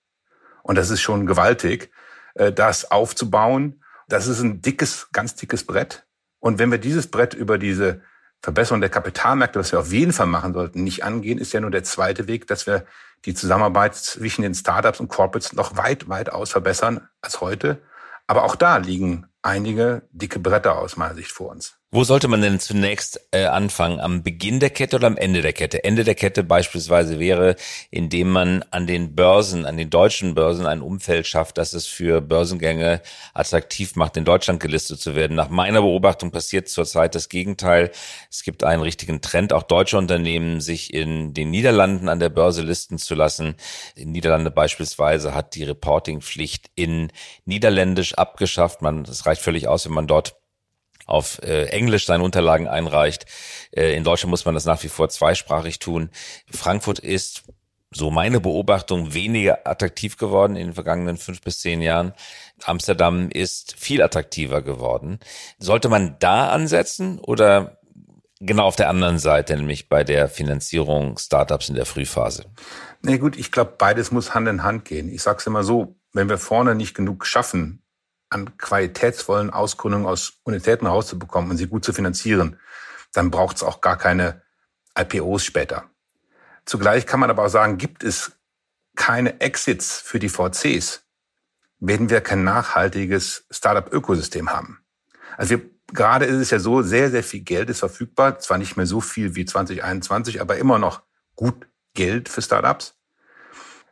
Und 0.63 0.77
das 0.77 0.89
ist 0.89 1.01
schon 1.01 1.25
gewaltig, 1.25 1.91
äh, 2.36 2.51
das 2.51 2.91
aufzubauen. 2.91 3.83
Das 4.07 4.27
ist 4.27 4.41
ein 4.41 4.62
dickes, 4.62 5.09
ganz 5.12 5.36
dickes 5.36 5.65
Brett. 5.65 6.05
Und 6.39 6.59
wenn 6.59 6.71
wir 6.71 6.77
dieses 6.77 7.09
Brett 7.09 7.33
über 7.33 7.57
diese 7.57 8.01
Verbesserung 8.41 8.79
der 8.79 8.89
Kapitalmärkte, 8.89 9.60
was 9.60 9.72
wir 9.72 9.79
auf 9.79 9.91
jeden 9.91 10.13
Fall 10.13 10.27
machen 10.27 10.53
sollten, 10.53 10.84
nicht 10.84 11.03
angehen, 11.03 11.39
ist 11.39 11.51
ja 11.53 11.60
nur 11.60 11.72
der 11.72 11.84
zweite 11.84 12.27
Weg, 12.27 12.48
dass 12.48 12.67
wir 12.67 12.86
die 13.25 13.34
Zusammenarbeit 13.34 13.96
zwischen 13.96 14.43
den 14.43 14.55
Startups 14.55 15.00
und 15.00 15.10
Corporates 15.10 15.53
noch 15.53 15.75
weit, 15.75 16.08
weit 16.08 16.31
aus 16.31 16.51
verbessern 16.51 17.10
als 17.22 17.41
heute. 17.41 17.81
Aber 18.27 18.43
auch 18.43 18.55
da 18.55 18.77
liegen 18.77 19.27
einige 19.41 20.03
dicke 20.12 20.39
Bretter 20.39 20.77
aus 20.77 20.96
meiner 20.96 21.15
Sicht 21.15 21.31
vor 21.31 21.50
uns. 21.50 21.78
Wo 21.91 22.03
sollte 22.03 22.27
man 22.27 22.43
denn 22.43 22.60
zunächst 22.60 23.19
äh, 23.31 23.46
anfangen? 23.46 24.00
Am 24.00 24.22
Beginn 24.22 24.60
der 24.60 24.69
Kette 24.69 24.98
oder 24.98 25.08
am 25.08 25.17
Ende 25.17 25.41
der 25.41 25.53
Kette? 25.53 25.84
Ende 25.84 26.03
der 26.03 26.13
Kette 26.13 26.43
beispielsweise 26.43 27.17
wäre, 27.17 27.55
indem 27.89 28.29
man 28.29 28.63
an 28.69 28.86
den 28.86 29.15
Börsen, 29.15 29.65
an 29.65 29.75
den 29.75 29.89
deutschen 29.89 30.36
Börsen 30.36 30.67
ein 30.67 30.84
Umfeld 30.84 31.25
schafft, 31.25 31.58
das 31.58 31.74
es 31.74 31.88
für 31.88 32.22
Börsengänge 32.22 33.01
attraktiv 33.34 33.96
macht, 33.96 34.17
in 34.17 34.24
Deutschland 34.24 34.60
gelistet 34.60 35.00
zu 35.01 35.15
werden. 35.15 35.36
Nach 35.36 35.50
meiner 35.50 35.81
Beobachtung 35.81 36.29
passiert 36.29 36.69
zurzeit 36.69 37.15
das 37.15 37.27
Gegenteil. 37.27 37.89
Es 38.29 38.43
gibt 38.43 38.63
einen 38.63 38.84
richtigen 38.84 39.22
Trend, 39.22 39.51
auch 39.51 39.63
deutsche 39.63 39.98
Unternehmen 39.98 40.62
sich 40.62 40.93
in 40.93 41.34
den 41.34 41.50
Niederlanden 41.50 42.08
an 42.08 42.19
der 42.19 42.29
Börse 42.29 42.62
listen 42.62 43.00
zu 43.00 43.15
lassen. 43.15 43.55
In 43.96 44.12
Niederlande 44.12 44.51
beispielsweise 44.51 45.34
hat 45.34 45.55
die 45.55 45.63
Reportingpflicht 45.63 46.69
in 46.75 47.12
Niederländisch 47.46 48.13
abgeschafft. 48.13 48.84
Man, 48.84 49.05
es 49.05 49.25
reicht 49.25 49.41
völlig 49.41 49.67
aus, 49.67 49.88
wenn 49.88 49.93
man 49.93 50.05
dort 50.05 50.38
auf 51.10 51.42
äh, 51.44 51.66
Englisch 51.66 52.06
seine 52.06 52.24
Unterlagen 52.24 52.68
einreicht. 52.68 53.25
Äh, 53.72 53.96
in 53.96 54.04
Deutschland 54.04 54.32
muss 54.32 54.46
man 54.46 54.54
das 54.54 54.66
nach 54.66 54.84
wie 54.84 54.89
vor 54.89 55.10
zweisprachig 55.10 55.80
tun. 55.80 56.10
Frankfurt 56.51 57.00
ist 57.00 57.44
so 57.92 58.12
meine 58.12 58.39
Beobachtung 58.39 59.13
weniger 59.13 59.68
attraktiv 59.68 60.18
geworden 60.18 60.56
in 60.56 60.68
den 60.68 60.74
vergangenen 60.74 61.18
fünf 61.18 61.42
bis 61.42 61.60
zehn 61.60 61.82
Jahren. 61.82 62.13
Amsterdam 62.63 63.30
ist 63.32 63.75
viel 63.78 64.01
attraktiver 64.01 64.62
geworden. 64.62 65.20
Sollte 65.58 65.89
man 65.89 66.16
da 66.20 66.50
ansetzen 66.50 67.20
oder 67.20 67.80
genau 68.39 68.66
auf 68.66 68.75
der 68.75 68.89
anderen 68.89 69.18
Seite, 69.18 69.56
nämlich 69.56 69.89
bei 69.89 70.04
der 70.04 70.30
Finanzierung 70.30 71.18
Startups 71.18 71.70
in 71.70 71.75
der 71.75 71.86
Frühphase? 71.86 72.46
Na 73.01 73.12
nee, 73.12 73.18
gut, 73.18 73.38
ich 73.38 73.51
glaube, 73.51 73.74
beides 73.78 74.12
muss 74.12 74.34
Hand 74.34 74.48
in 74.48 74.63
Hand 74.63 74.86
gehen. 74.86 75.10
Ich 75.10 75.24
sage 75.24 75.39
es 75.39 75.48
immer 75.48 75.63
so, 75.63 75.96
wenn 76.13 76.30
wir 76.30 76.38
vorne 76.38 76.75
nicht 76.75 76.94
genug 76.94 77.25
schaffen, 77.25 77.82
an 78.29 78.57
qualitätsvollen 78.57 79.50
Ausgründungen 79.50 80.05
aus 80.05 80.39
Universitäten 80.43 80.88
rauszubekommen 80.88 81.51
und 81.51 81.57
sie 81.57 81.67
gut 81.67 81.83
zu 81.83 81.93
finanzieren, 81.93 82.59
dann 83.13 83.31
braucht 83.31 83.57
es 83.57 83.63
auch 83.63 83.81
gar 83.81 83.98
keine 83.98 84.41
IPOs 84.98 85.43
später. 85.43 85.89
Zugleich 86.65 87.07
kann 87.07 87.19
man 87.19 87.29
aber 87.29 87.45
auch 87.45 87.50
sagen, 87.50 87.77
gibt 87.77 88.03
es 88.03 88.33
keine 88.95 89.41
Exits 89.41 90.00
für 90.00 90.19
die 90.19 90.29
VCs, 90.29 91.03
werden 91.79 92.09
wir 92.09 92.21
kein 92.21 92.43
nachhaltiges 92.43 93.45
Startup-Ökosystem 93.50 94.51
haben. 94.51 94.83
Also 95.38 95.51
wir, 95.51 95.62
gerade 95.88 96.25
ist 96.25 96.36
es 96.36 96.50
ja 96.51 96.59
so, 96.59 96.81
sehr, 96.81 97.09
sehr 97.09 97.24
viel 97.24 97.39
Geld 97.39 97.69
ist 97.69 97.79
verfügbar, 97.79 98.39
zwar 98.39 98.57
nicht 98.57 98.77
mehr 98.77 98.86
so 98.86 99.01
viel 99.01 99.36
wie 99.36 99.45
2021, 99.45 100.41
aber 100.41 100.57
immer 100.57 100.77
noch 100.77 101.01
gut 101.36 101.67
Geld 101.93 102.29
für 102.29 102.41
Startups. 102.41 102.95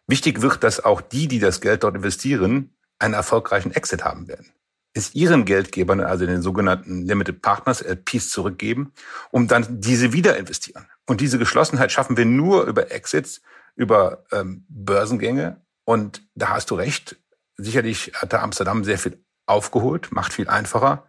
Wichtig 0.06 0.42
wird, 0.42 0.64
dass 0.64 0.84
auch 0.84 1.02
die, 1.02 1.28
die 1.28 1.40
das 1.40 1.62
Geld 1.62 1.84
dort 1.84 1.96
investieren, 1.96 2.77
einen 3.00 3.14
erfolgreichen 3.14 3.72
Exit 3.72 4.04
haben 4.04 4.28
werden. 4.28 4.52
Es 4.94 5.14
ihren 5.14 5.46
Geldgebern, 5.46 6.00
also 6.02 6.26
den 6.26 6.42
sogenannten 6.42 7.06
Limited 7.06 7.42
Partners, 7.42 7.82
LPs, 7.82 8.30
zurückgeben, 8.30 8.94
um 9.32 9.48
dann 9.48 9.80
diese 9.80 10.12
wieder 10.12 10.38
investieren. 10.38 10.88
Und 11.06 11.22
diese 11.22 11.38
Geschlossenheit 11.38 11.92
schaffen 11.92 12.18
wir 12.18 12.26
nur 12.26 12.64
über 12.64 12.92
Exits, 12.92 13.42
über 13.76 14.26
ähm, 14.32 14.66
Börsengänge. 14.70 15.62
Und 15.86 16.24
da 16.36 16.50
hast 16.50 16.72
du 16.72 16.76
recht. 16.76 17.18
Sicherlich 17.58 18.12
hat 18.16 18.34
da 18.34 18.42
Amsterdam 18.42 18.84
sehr 18.84 18.98
viel 18.98 19.24
aufgeholt, 19.46 20.12
macht 20.12 20.34
viel 20.34 20.50
einfacher. 20.50 21.06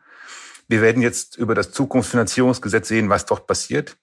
Wir 0.68 0.82
werden 0.82 1.02
jetzt 1.02 1.36
über 1.36 1.54
das 1.54 1.72
Zukunftsfinanzierungsgesetz 1.72 2.88
sehen, 2.88 3.08
was 3.08 3.24
dort 3.24 3.46
passiert. 3.46 3.96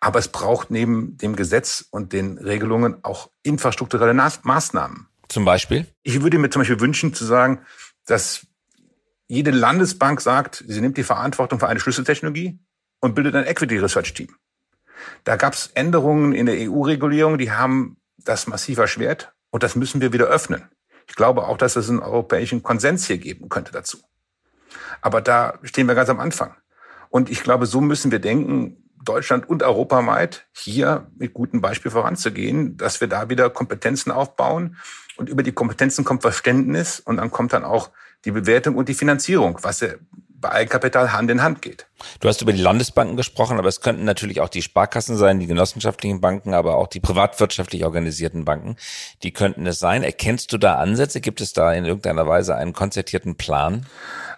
Aber 0.00 0.18
es 0.18 0.28
braucht 0.28 0.70
neben 0.70 1.16
dem 1.18 1.36
Gesetz 1.36 1.86
und 1.90 2.12
den 2.12 2.38
Regelungen 2.38 3.04
auch 3.04 3.30
infrastrukturelle 3.42 4.14
Maßnahmen. 4.14 5.09
Zum 5.30 5.44
Beispiel? 5.44 5.86
Ich 6.02 6.22
würde 6.22 6.38
mir 6.38 6.50
zum 6.50 6.60
Beispiel 6.60 6.80
wünschen 6.80 7.14
zu 7.14 7.24
sagen, 7.24 7.64
dass 8.04 8.48
jede 9.28 9.52
Landesbank 9.52 10.20
sagt, 10.20 10.64
sie 10.66 10.80
nimmt 10.80 10.96
die 10.96 11.04
Verantwortung 11.04 11.60
für 11.60 11.68
eine 11.68 11.78
Schlüsseltechnologie 11.78 12.58
und 12.98 13.14
bildet 13.14 13.36
ein 13.36 13.46
Equity 13.46 13.78
Research 13.78 14.12
Team. 14.12 14.34
Da 15.22 15.36
gab 15.36 15.54
es 15.54 15.68
Änderungen 15.68 16.32
in 16.32 16.46
der 16.46 16.56
EU-Regulierung, 16.68 17.38
die 17.38 17.52
haben 17.52 17.96
das 18.18 18.48
massiv 18.48 18.78
erschwert 18.78 19.32
und 19.50 19.62
das 19.62 19.76
müssen 19.76 20.00
wir 20.00 20.12
wieder 20.12 20.26
öffnen. 20.26 20.68
Ich 21.06 21.14
glaube 21.14 21.46
auch, 21.46 21.56
dass 21.56 21.76
es 21.76 21.88
einen 21.88 22.00
europäischen 22.00 22.64
Konsens 22.64 23.06
hier 23.06 23.18
geben 23.18 23.48
könnte 23.48 23.70
dazu. 23.70 23.98
Aber 25.00 25.20
da 25.20 25.60
stehen 25.62 25.86
wir 25.86 25.94
ganz 25.94 26.10
am 26.10 26.18
Anfang. 26.18 26.56
Und 27.08 27.30
ich 27.30 27.44
glaube, 27.44 27.66
so 27.66 27.80
müssen 27.80 28.10
wir 28.10 28.18
denken, 28.18 28.90
Deutschland 29.04 29.48
und 29.48 29.62
europaweit 29.62 30.48
hier 30.52 31.08
mit 31.16 31.34
gutem 31.34 31.60
Beispiel 31.60 31.92
voranzugehen, 31.92 32.76
dass 32.76 33.00
wir 33.00 33.06
da 33.06 33.30
wieder 33.30 33.48
Kompetenzen 33.48 34.10
aufbauen 34.10 34.76
und 35.20 35.28
über 35.28 35.42
die 35.42 35.52
Kompetenzen 35.52 36.02
kommt 36.04 36.22
Verständnis 36.22 36.98
und 36.98 37.18
dann 37.18 37.30
kommt 37.30 37.52
dann 37.52 37.62
auch 37.62 37.90
die 38.24 38.30
Bewertung 38.30 38.76
und 38.76 38.88
die 38.88 38.94
Finanzierung, 38.94 39.58
was 39.60 39.84
bei 40.40 40.50
Eigenkapital 40.50 41.12
Hand 41.12 41.30
in 41.30 41.42
Hand 41.42 41.60
geht. 41.60 41.86
Du 42.20 42.28
hast 42.28 42.40
über 42.40 42.54
die 42.54 42.62
Landesbanken 42.62 43.18
gesprochen, 43.18 43.58
aber 43.58 43.68
es 43.68 43.82
könnten 43.82 44.04
natürlich 44.04 44.40
auch 44.40 44.48
die 44.48 44.62
Sparkassen 44.62 45.18
sein, 45.18 45.38
die 45.38 45.46
genossenschaftlichen 45.46 46.22
Banken, 46.22 46.54
aber 46.54 46.76
auch 46.76 46.86
die 46.86 47.00
privatwirtschaftlich 47.00 47.84
organisierten 47.84 48.46
Banken. 48.46 48.76
Die 49.22 49.32
könnten 49.32 49.66
es 49.66 49.78
sein. 49.78 50.02
Erkennst 50.02 50.50
du 50.54 50.58
da 50.58 50.76
Ansätze? 50.76 51.20
Gibt 51.20 51.42
es 51.42 51.52
da 51.52 51.70
in 51.74 51.84
irgendeiner 51.84 52.26
Weise 52.26 52.56
einen 52.56 52.72
konzertierten 52.72 53.36
Plan? 53.36 53.84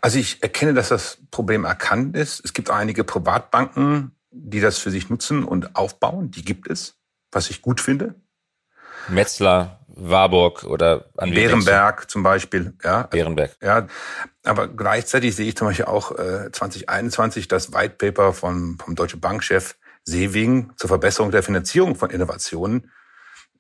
Also 0.01 0.19
ich 0.19 0.43
erkenne, 0.43 0.75
dass 0.75 0.89
das 0.89 1.19
Problem 1.31 1.65
erkannt 1.65 2.17
ist. 2.17 2.45
Es 2.45 2.53
gibt 2.53 2.71
einige 2.71 3.05
Privatbanken, 3.05 4.17
die 4.33 4.61
das 4.61 4.79
für 4.79 4.91
sich 4.91 5.09
nutzen 5.09 5.45
und 5.45 5.77
aufbauen. 5.77 6.33
Die 6.33 6.45
gibt 6.45 6.69
es, 6.69 6.97
was 7.31 7.51
ich 7.51 7.63
gut 7.63 7.81
finde. 7.81 8.17
Metzler, 9.09 9.82
Warburg 9.95 10.65
oder 10.65 11.07
an 11.17 11.31
Bärenberg 11.31 12.11
zum 12.11 12.23
Beispiel, 12.23 12.75
ja. 12.83 13.05
Bärenberg. 13.05 13.57
Ja, 13.63 13.87
aber 14.45 14.69
gleichzeitig 14.69 15.37
sehe 15.37 15.49
ich 15.49 15.57
zum 15.57 15.69
Beispiel 15.69 15.87
auch 15.87 16.13
äh, 16.13 16.51
2021 16.51 17.49
das 17.49 17.73
White 17.73 17.97
Paper 17.99 18.33
von, 18.33 18.79
vom 18.79 18.95
deutschen 18.95 19.21
Bankchef 19.21 19.77
Seewing 20.05 20.73
zur 20.77 20.89
Verbesserung 20.89 21.31
der 21.31 21.43
Finanzierung 21.43 21.95
von 21.95 22.11
Innovationen, 22.11 22.91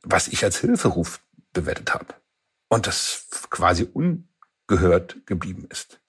was 0.03 0.29
ich 0.29 0.43
als 0.45 0.59
Hilferuf 0.59 1.21
bewertet 1.53 1.95
habe. 1.95 2.07
Und 2.69 2.87
das 2.87 3.29
quasi 3.51 3.89
ungehört 3.93 5.25
geblieben 5.27 5.67
ist. 5.71 6.02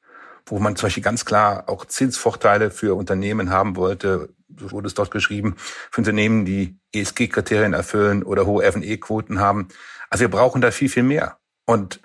Wo 0.45 0.59
man 0.59 0.75
zum 0.75 0.87
Beispiel 0.87 1.03
ganz 1.03 1.25
klar 1.25 1.69
auch 1.69 1.85
Zinsvorteile 1.85 2.69
für 2.69 2.95
Unternehmen 2.95 3.49
haben 3.49 3.75
wollte, 3.75 4.29
so 4.59 4.71
wurde 4.71 4.87
es 4.87 4.93
dort 4.93 5.11
geschrieben, 5.11 5.55
für 5.57 6.01
Unternehmen, 6.01 6.45
die 6.45 6.77
ESG-Kriterien 6.93 7.73
erfüllen 7.73 8.23
oder 8.23 8.45
hohe 8.45 8.63
F&E-Quoten 8.63 9.39
haben. 9.39 9.67
Also 10.09 10.21
wir 10.21 10.29
brauchen 10.29 10.61
da 10.61 10.71
viel, 10.71 10.89
viel 10.89 11.03
mehr. 11.03 11.37
Und 11.65 12.01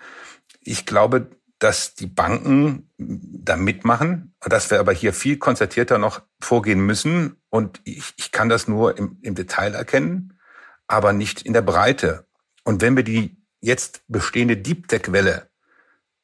ich 0.61 0.87
glaube, 0.87 1.31
dass 1.59 1.95
die 1.95 2.07
Banken 2.07 2.91
da 2.97 3.57
mitmachen, 3.57 4.35
dass 4.41 4.71
wir 4.71 4.79
aber 4.79 4.93
hier 4.93 5.13
viel 5.13 5.39
konzertierter 5.39 5.99
noch 5.99 6.23
vorgehen 6.41 6.81
müssen. 6.81 7.37
Und 7.51 7.81
ich, 7.85 8.15
ich 8.17 8.31
kann 8.31 8.49
das 8.49 8.69
nur 8.69 8.97
im, 8.97 9.19
im 9.23 9.35
Detail 9.35 9.75
erkennen, 9.75 10.39
aber 10.87 11.13
nicht 11.13 11.43
in 11.43 11.53
der 11.53 11.63
Breite. 11.63 12.27
Und 12.65 12.81
wenn 12.81 12.97
wir 12.97 13.03
die 13.03 13.37
jetzt 13.61 14.03
bestehende 14.07 14.57
Deep 14.57 14.87
Tech-Welle 14.89 15.49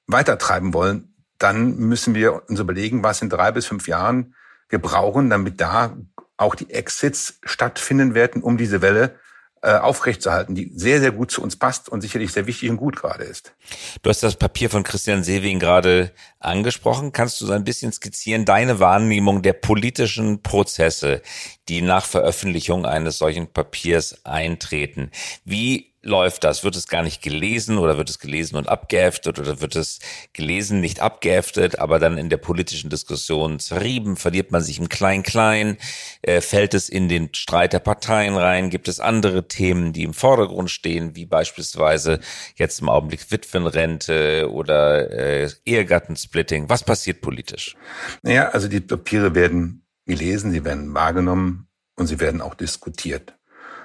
weitertreiben 0.06 0.72
wollen, 0.72 1.13
dann 1.38 1.76
müssen 1.76 2.14
wir 2.14 2.48
uns 2.48 2.60
überlegen, 2.60 3.02
was 3.02 3.22
in 3.22 3.30
drei 3.30 3.52
bis 3.52 3.66
fünf 3.66 3.88
Jahren 3.88 4.34
wir 4.68 4.78
brauchen, 4.78 5.30
damit 5.30 5.60
da 5.60 5.96
auch 6.36 6.54
die 6.54 6.70
Exits 6.70 7.38
stattfinden 7.44 8.14
werden, 8.14 8.42
um 8.42 8.56
diese 8.56 8.82
Welle 8.82 9.18
äh, 9.64 9.78
aufrechtzuerhalten, 9.78 10.54
die 10.54 10.70
sehr, 10.74 11.00
sehr 11.00 11.10
gut 11.10 11.30
zu 11.30 11.42
uns 11.42 11.56
passt 11.56 11.88
und 11.88 12.02
sicherlich 12.02 12.32
sehr 12.32 12.46
wichtig 12.46 12.68
und 12.68 12.76
gut 12.76 12.96
gerade 12.96 13.24
ist. 13.24 13.54
Du 14.02 14.10
hast 14.10 14.22
das 14.22 14.36
Papier 14.36 14.68
von 14.68 14.82
Christian 14.82 15.24
Sewing 15.24 15.58
gerade 15.58 16.12
angesprochen. 16.38 17.12
Kannst 17.12 17.40
du 17.40 17.46
so 17.46 17.52
ein 17.54 17.64
bisschen 17.64 17.90
skizzieren, 17.90 18.44
deine 18.44 18.78
Wahrnehmung 18.78 19.40
der 19.40 19.54
politischen 19.54 20.42
Prozesse, 20.42 21.22
die 21.68 21.82
nach 21.82 22.04
Veröffentlichung 22.04 22.86
eines 22.86 23.18
solchen 23.18 23.46
Papiers 23.48 24.24
eintreten? 24.24 25.10
Wie 25.44 25.94
läuft 26.04 26.44
das? 26.44 26.64
Wird 26.64 26.76
es 26.76 26.86
gar 26.86 27.02
nicht 27.02 27.22
gelesen 27.22 27.78
oder 27.78 27.96
wird 27.96 28.10
es 28.10 28.18
gelesen 28.18 28.56
und 28.56 28.68
abgeheftet 28.68 29.38
oder 29.38 29.60
wird 29.60 29.74
es 29.74 29.98
gelesen, 30.32 30.80
nicht 30.80 31.00
abgeheftet, 31.00 31.78
aber 31.78 31.98
dann 31.98 32.18
in 32.18 32.28
der 32.28 32.36
politischen 32.36 32.90
Diskussion 32.90 33.58
zerrieben? 33.58 34.16
Verliert 34.16 34.52
man 34.52 34.62
sich 34.62 34.78
im 34.78 34.88
Klein-Klein? 34.88 35.78
Äh, 36.22 36.40
fällt 36.40 36.74
es 36.74 36.88
in 36.88 37.08
den 37.08 37.30
Streit 37.34 37.72
der 37.72 37.78
Parteien 37.78 38.36
rein? 38.36 38.70
Gibt 38.70 38.88
es 38.88 39.00
andere 39.00 39.48
Themen, 39.48 39.92
die 39.92 40.04
im 40.04 40.14
Vordergrund 40.14 40.70
stehen, 40.70 41.16
wie 41.16 41.26
beispielsweise 41.26 42.20
jetzt 42.56 42.80
im 42.80 42.88
Augenblick 42.88 43.30
Witwenrente 43.30 44.50
oder 44.50 45.10
äh, 45.10 45.50
Ehegattensplitting? 45.64 46.68
Was 46.68 46.84
passiert 46.84 47.20
politisch? 47.20 47.76
Naja, 48.22 48.50
also 48.50 48.68
die 48.68 48.80
Papiere 48.80 49.34
werden 49.34 49.83
gelesen, 50.06 50.52
sie 50.52 50.64
werden 50.64 50.94
wahrgenommen 50.94 51.68
und 51.96 52.06
sie 52.06 52.20
werden 52.20 52.40
auch 52.40 52.54
diskutiert. 52.54 53.38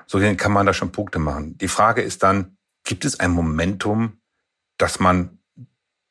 So 0.08 0.20
kann 0.36 0.52
man 0.52 0.66
da 0.66 0.74
schon 0.74 0.92
Punkte 0.92 1.20
machen. 1.20 1.58
Die 1.58 1.68
Frage 1.68 2.02
ist 2.02 2.24
dann, 2.24 2.58
gibt 2.84 3.06
es 3.06 3.20
ein 3.20 3.32
Momentum, 3.32 4.20
dass 4.78 5.00
man 5.00 5.40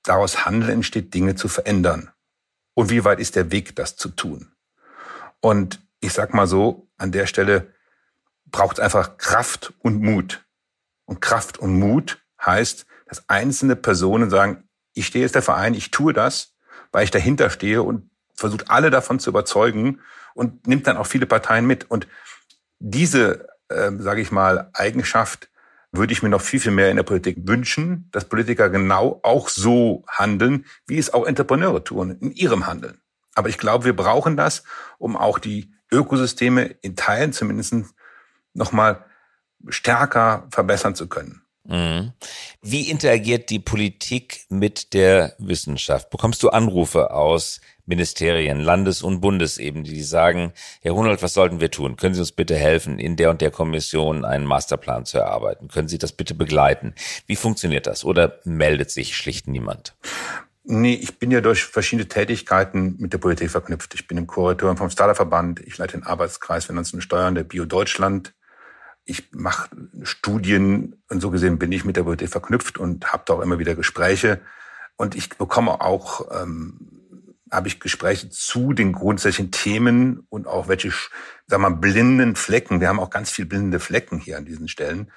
daraus 0.05 0.47
Handel 0.47 0.71
entsteht, 0.71 1.13
Dinge 1.15 1.35
zu 1.35 1.49
verändern? 1.49 2.11
Und 2.75 2.91
wie 2.91 3.05
weit 3.05 3.19
ist 3.19 3.35
der 3.35 3.51
Weg, 3.51 3.75
das 3.75 3.97
zu 3.97 4.11
tun? 4.11 4.53
Und 5.41 5.81
ich 6.01 6.13
sag 6.13 6.33
mal 6.33 6.47
so, 6.47 6.89
an 6.97 7.11
der 7.11 7.27
Stelle 7.27 7.75
braucht 8.47 8.79
es 8.79 8.85
einfach 8.85 9.17
Kraft 9.17 9.75
und 9.81 10.01
Mut. 10.01 10.47
Und 11.05 11.21
Kraft 11.21 11.59
und 11.59 11.79
Mut 11.79 12.23
heißt, 12.41 12.87
dass 13.07 13.29
einzelne 13.29 13.77
Personen 13.77 14.31
sagen, 14.31 14.69
ich 14.95 15.07
stehe 15.07 15.25
jetzt 15.25 15.35
der 15.35 15.43
Verein, 15.43 15.75
ich 15.75 15.91
tue 15.91 16.13
das, 16.13 16.55
weil 16.93 17.05
ich 17.05 17.11
dahinter 17.11 17.51
stehe 17.51 17.83
und 17.83 18.11
versucht 18.39 18.71
alle 18.71 18.91
davon 18.91 19.19
zu 19.19 19.31
überzeugen 19.31 20.01
und 20.35 20.67
nimmt 20.67 20.87
dann 20.87 20.97
auch 20.97 21.07
viele 21.07 21.27
Parteien 21.27 21.67
mit. 21.67 21.91
Und 21.91 22.07
diese 22.79 23.49
äh, 23.69 23.93
sage 23.99 24.21
ich 24.21 24.31
mal, 24.31 24.71
Eigenschaft 24.73 25.51
würde 25.93 26.13
ich 26.13 26.23
mir 26.23 26.29
noch 26.29 26.41
viel, 26.41 26.61
viel 26.61 26.73
mehr 26.73 26.91
in 26.91 26.97
der 26.97 27.03
Politik 27.03 27.39
wünschen, 27.43 28.09
dass 28.13 28.27
Politiker 28.27 28.69
genau 28.69 29.21
auch 29.23 29.49
so 29.49 30.05
handeln, 30.07 30.67
wie 30.87 30.99
es 30.99 31.13
auch 31.13 31.27
Entrepreneure 31.27 31.83
tun, 31.83 32.19
in 32.21 32.33
ihrem 32.33 32.67
Handeln. 32.67 33.01
Aber 33.35 33.49
ich 33.49 33.59
glaube, 33.59 33.85
wir 33.85 33.97
brauchen 33.97 34.37
das, 34.37 34.65
um 34.99 35.17
auch 35.17 35.39
die 35.39 35.73
Ökosysteme 35.91 36.65
in 36.83 36.97
Teilen 36.97 37.33
zumindest 37.33 37.75
nochmal 38.53 39.05
stärker 39.69 40.47
verbessern 40.51 40.95
zu 40.95 41.09
können. 41.09 41.43
Mhm. 41.65 42.13
Wie 42.63 42.91
interagiert 42.91 43.51
die 43.51 43.59
Politik 43.59 44.47
mit 44.51 44.93
der 44.93 45.35
Wissenschaft? 45.39 46.11
Bekommst 46.11 46.43
du 46.43 46.51
Anrufe 46.51 47.11
aus 47.13 47.61
Ministerien, 47.89 48.61
Landes- 48.61 49.03
und 49.03 49.21
Bundesebene, 49.21 49.83
die 49.83 50.03
sagen, 50.03 50.53
Herr 50.83 50.95
Hunold, 50.95 51.23
was 51.23 51.33
sollten 51.33 51.61
wir 51.61 51.71
tun? 51.71 51.97
Können 51.97 52.15
Sie 52.15 52.21
uns 52.21 52.33
bitte 52.33 52.55
helfen, 52.55 52.99
in 52.99 53.17
der 53.17 53.31
und 53.31 53.41
der 53.41 53.51
Kommission 53.51 54.27
einen 54.27 54.45
Masterplan 54.45 55.07
zu 55.07 55.19
erarbeiten? 55.19 55.69
Können 55.69 55.89
Sie 55.89 55.97
das 55.97 56.13
bitte 56.13 56.35
begleiten? 56.35 56.95
Wie 57.27 57.37
funktioniert 57.37 57.87
das? 57.87 58.05
Oder 58.05 58.41
meldet 58.45 58.91
sich 58.91 59.17
schlicht 59.17 59.49
niemand? 59.49 59.97
Nee, 60.65 60.95
ich 60.95 61.19
bin 61.19 61.31
ja 61.31 61.41
durch 61.41 61.65
verschiedene 61.65 62.09
Tätigkeiten 62.09 62.97
mit 62.99 63.15
der 63.15 63.19
Politik 63.19 63.51
verknüpft. 63.51 63.95
Ich 63.95 64.07
bin 64.07 64.19
im 64.19 64.27
Kurator 64.27 64.77
vom 64.77 64.91
Starterverband, 64.91 65.61
ich 65.61 65.79
leite 65.79 65.97
den 65.97 66.05
Arbeitskreis 66.05 66.67
Finanzen 66.67 66.97
und 66.97 67.03
Steuern 67.03 67.35
der 67.35 67.45
Bio 67.45 67.65
Deutschland. 67.65 68.35
Ich 69.07 69.33
mache 69.33 69.71
Studien 70.03 71.03
und 71.09 71.23
so 71.23 71.31
gesehen 71.31 71.59
bin 71.59 71.73
ich 71.73 71.87
mit 71.87 71.97
der 71.97 72.03
Politik 72.03 72.29
verknüpft 72.29 72.77
und 72.77 73.15
habe 73.15 73.23
da 73.25 73.33
auch 73.33 73.41
immer 73.41 73.59
wieder 73.59 73.75
Gespräche. 73.75 74.43
Und 74.97 75.15
ich 75.15 75.31
bekomme 75.31 75.81
auch 75.81 76.27
ähm, 76.43 76.98
habe 77.51 77.69
ich 77.69 77.81
Gespräche 77.81 78.31
zu 78.31 78.73
den 78.73 78.93
grundsätzlichen 78.93 79.51
Themen 79.51 80.27
und 80.29 80.47
auch 80.47 80.69
welche, 80.69 80.91
sagen 80.91 81.63
wir 81.63 81.71
mal, 81.71 81.77
blinden 81.77 82.37
Flecken, 82.37 82.81
wir 82.81 82.89
haben 82.89 83.01
auch 83.01 83.11
ganz 83.11 83.31
viel 83.31 83.47
blinde 83.47 83.81
Flecken 83.81 84.19
hier 84.19 84.37
an 84.39 84.45
diesen 84.45 84.69
Stellen, 84.69 85.11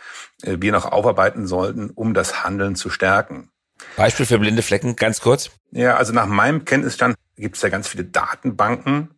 äh, 0.44 0.58
wir 0.60 0.72
noch 0.72 0.86
aufarbeiten 0.86 1.48
sollten, 1.48 1.90
um 1.90 2.14
das 2.14 2.44
Handeln 2.44 2.76
zu 2.76 2.90
stärken. 2.90 3.50
Beispiel 3.96 4.26
für 4.26 4.40
blinde 4.40 4.62
Flecken, 4.62 4.96
ganz 4.96 5.22
kurz. 5.22 5.52
Ja, 5.72 5.96
also 5.96 6.14
nach 6.14 6.28
meinem 6.28 6.66
Kenntnisstand 6.66 7.16
gibt 7.36 7.56
es 7.56 7.62
ja 7.62 7.70
ganz 7.70 7.88
viele 7.88 8.06
Datenbanken 8.06 9.10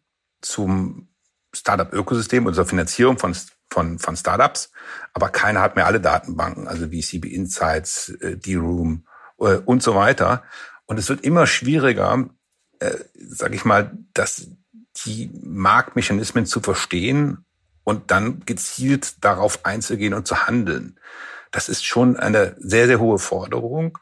zum 0.41 1.09
Startup-Ökosystem 1.53 2.45
und 2.45 2.53
zur 2.53 2.65
Finanzierung 2.65 3.19
von, 3.19 3.35
von, 3.69 3.99
von 3.99 4.15
Startups, 4.15 4.71
aber 5.13 5.29
keiner 5.29 5.61
hat 5.61 5.75
mehr 5.75 5.85
alle 5.85 6.01
Datenbanken, 6.01 6.67
also 6.67 6.91
wie 6.91 7.01
CB 7.01 7.27
Insights, 7.27 8.09
äh, 8.21 8.37
D-Room 8.37 9.05
äh, 9.39 9.57
und 9.57 9.83
so 9.83 9.95
weiter. 9.95 10.43
Und 10.85 10.97
es 10.97 11.09
wird 11.09 11.23
immer 11.23 11.47
schwieriger, 11.47 12.29
äh, 12.83 12.97
sage 13.15 13.55
ich 13.55 13.65
mal, 13.65 13.91
dass 14.13 14.47
die 15.05 15.31
Marktmechanismen 15.41 16.45
zu 16.45 16.59
verstehen 16.59 17.45
und 17.83 18.11
dann 18.11 18.41
gezielt 18.45 19.23
darauf 19.23 19.65
einzugehen 19.65 20.13
und 20.13 20.27
zu 20.27 20.47
handeln. 20.47 20.99
Das 21.51 21.69
ist 21.69 21.85
schon 21.85 22.17
eine 22.17 22.55
sehr, 22.59 22.87
sehr 22.87 22.99
hohe 22.99 23.19
Forderung. 23.19 23.97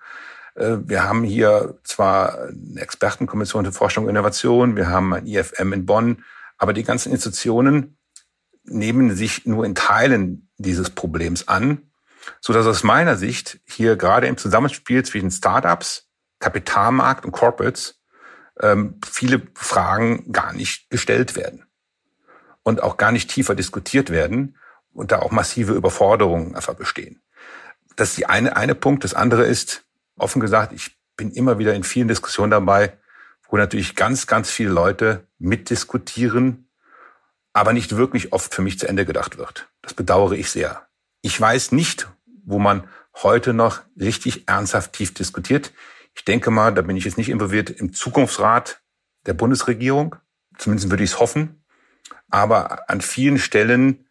Äh, 0.55 0.77
wir 0.85 1.03
haben 1.03 1.23
hier 1.23 1.77
zwar 1.83 2.39
eine 2.39 2.81
Expertenkommission 2.81 3.65
für 3.65 3.71
Forschung 3.71 4.05
und 4.05 4.09
Innovation, 4.09 4.75
wir 4.75 4.89
haben 4.89 5.13
ein 5.13 5.27
IFM 5.27 5.73
in 5.73 5.85
Bonn, 5.85 6.23
aber 6.57 6.73
die 6.73 6.83
ganzen 6.83 7.11
Institutionen 7.11 7.97
nehmen 8.63 9.15
sich 9.15 9.45
nur 9.45 9.65
in 9.65 9.75
Teilen 9.75 10.49
dieses 10.57 10.89
Problems 10.89 11.47
an, 11.47 11.91
so 12.39 12.53
dass 12.53 12.67
aus 12.67 12.83
meiner 12.83 13.15
Sicht 13.15 13.59
hier 13.65 13.95
gerade 13.95 14.27
im 14.27 14.37
Zusammenspiel 14.37 15.03
zwischen 15.03 15.31
Startups, 15.31 16.07
Kapitalmarkt 16.39 17.25
und 17.25 17.31
Corporates 17.31 18.00
ähm, 18.61 18.99
viele 19.05 19.41
Fragen 19.55 20.31
gar 20.31 20.53
nicht 20.53 20.89
gestellt 20.89 21.35
werden 21.35 21.65
und 22.63 22.81
auch 22.81 22.97
gar 22.97 23.11
nicht 23.11 23.29
tiefer 23.29 23.55
diskutiert 23.55 24.09
werden 24.09 24.57
und 24.93 25.11
da 25.11 25.19
auch 25.19 25.31
massive 25.31 25.73
Überforderungen 25.73 26.55
einfach 26.55 26.75
bestehen. 26.75 27.21
Das 27.95 28.09
ist 28.09 28.17
die 28.17 28.25
eine, 28.25 28.55
eine 28.55 28.75
Punkt. 28.75 29.03
Das 29.03 29.13
andere 29.13 29.45
ist, 29.45 29.83
offen 30.17 30.39
gesagt, 30.39 30.73
ich 30.73 30.97
bin 31.17 31.31
immer 31.31 31.59
wieder 31.59 31.73
in 31.73 31.83
vielen 31.83 32.07
Diskussionen 32.07 32.51
dabei, 32.51 32.97
wo 33.49 33.57
natürlich 33.57 33.95
ganz, 33.95 34.27
ganz 34.27 34.49
viele 34.49 34.69
Leute 34.69 35.27
mitdiskutieren, 35.39 36.69
aber 37.53 37.73
nicht 37.73 37.97
wirklich 37.97 38.31
oft 38.31 38.53
für 38.53 38.61
mich 38.61 38.79
zu 38.79 38.87
Ende 38.87 39.05
gedacht 39.05 39.37
wird. 39.37 39.69
Das 39.81 39.93
bedauere 39.93 40.33
ich 40.33 40.49
sehr. 40.49 40.87
Ich 41.21 41.39
weiß 41.39 41.73
nicht, 41.73 42.07
wo 42.45 42.59
man 42.59 42.87
heute 43.21 43.53
noch 43.53 43.81
richtig 43.99 44.47
ernsthaft 44.47 44.93
tief 44.93 45.13
diskutiert. 45.13 45.73
Ich 46.13 46.25
denke 46.25 46.51
mal, 46.51 46.73
da 46.73 46.81
bin 46.81 46.97
ich 46.97 47.05
jetzt 47.05 47.17
nicht 47.17 47.29
involviert 47.29 47.69
im 47.69 47.93
Zukunftsrat 47.93 48.81
der 49.25 49.33
Bundesregierung. 49.33 50.15
Zumindest 50.57 50.89
würde 50.89 51.03
ich 51.03 51.11
es 51.11 51.19
hoffen. 51.19 51.63
Aber 52.29 52.89
an 52.89 53.01
vielen 53.01 53.37
Stellen 53.37 54.07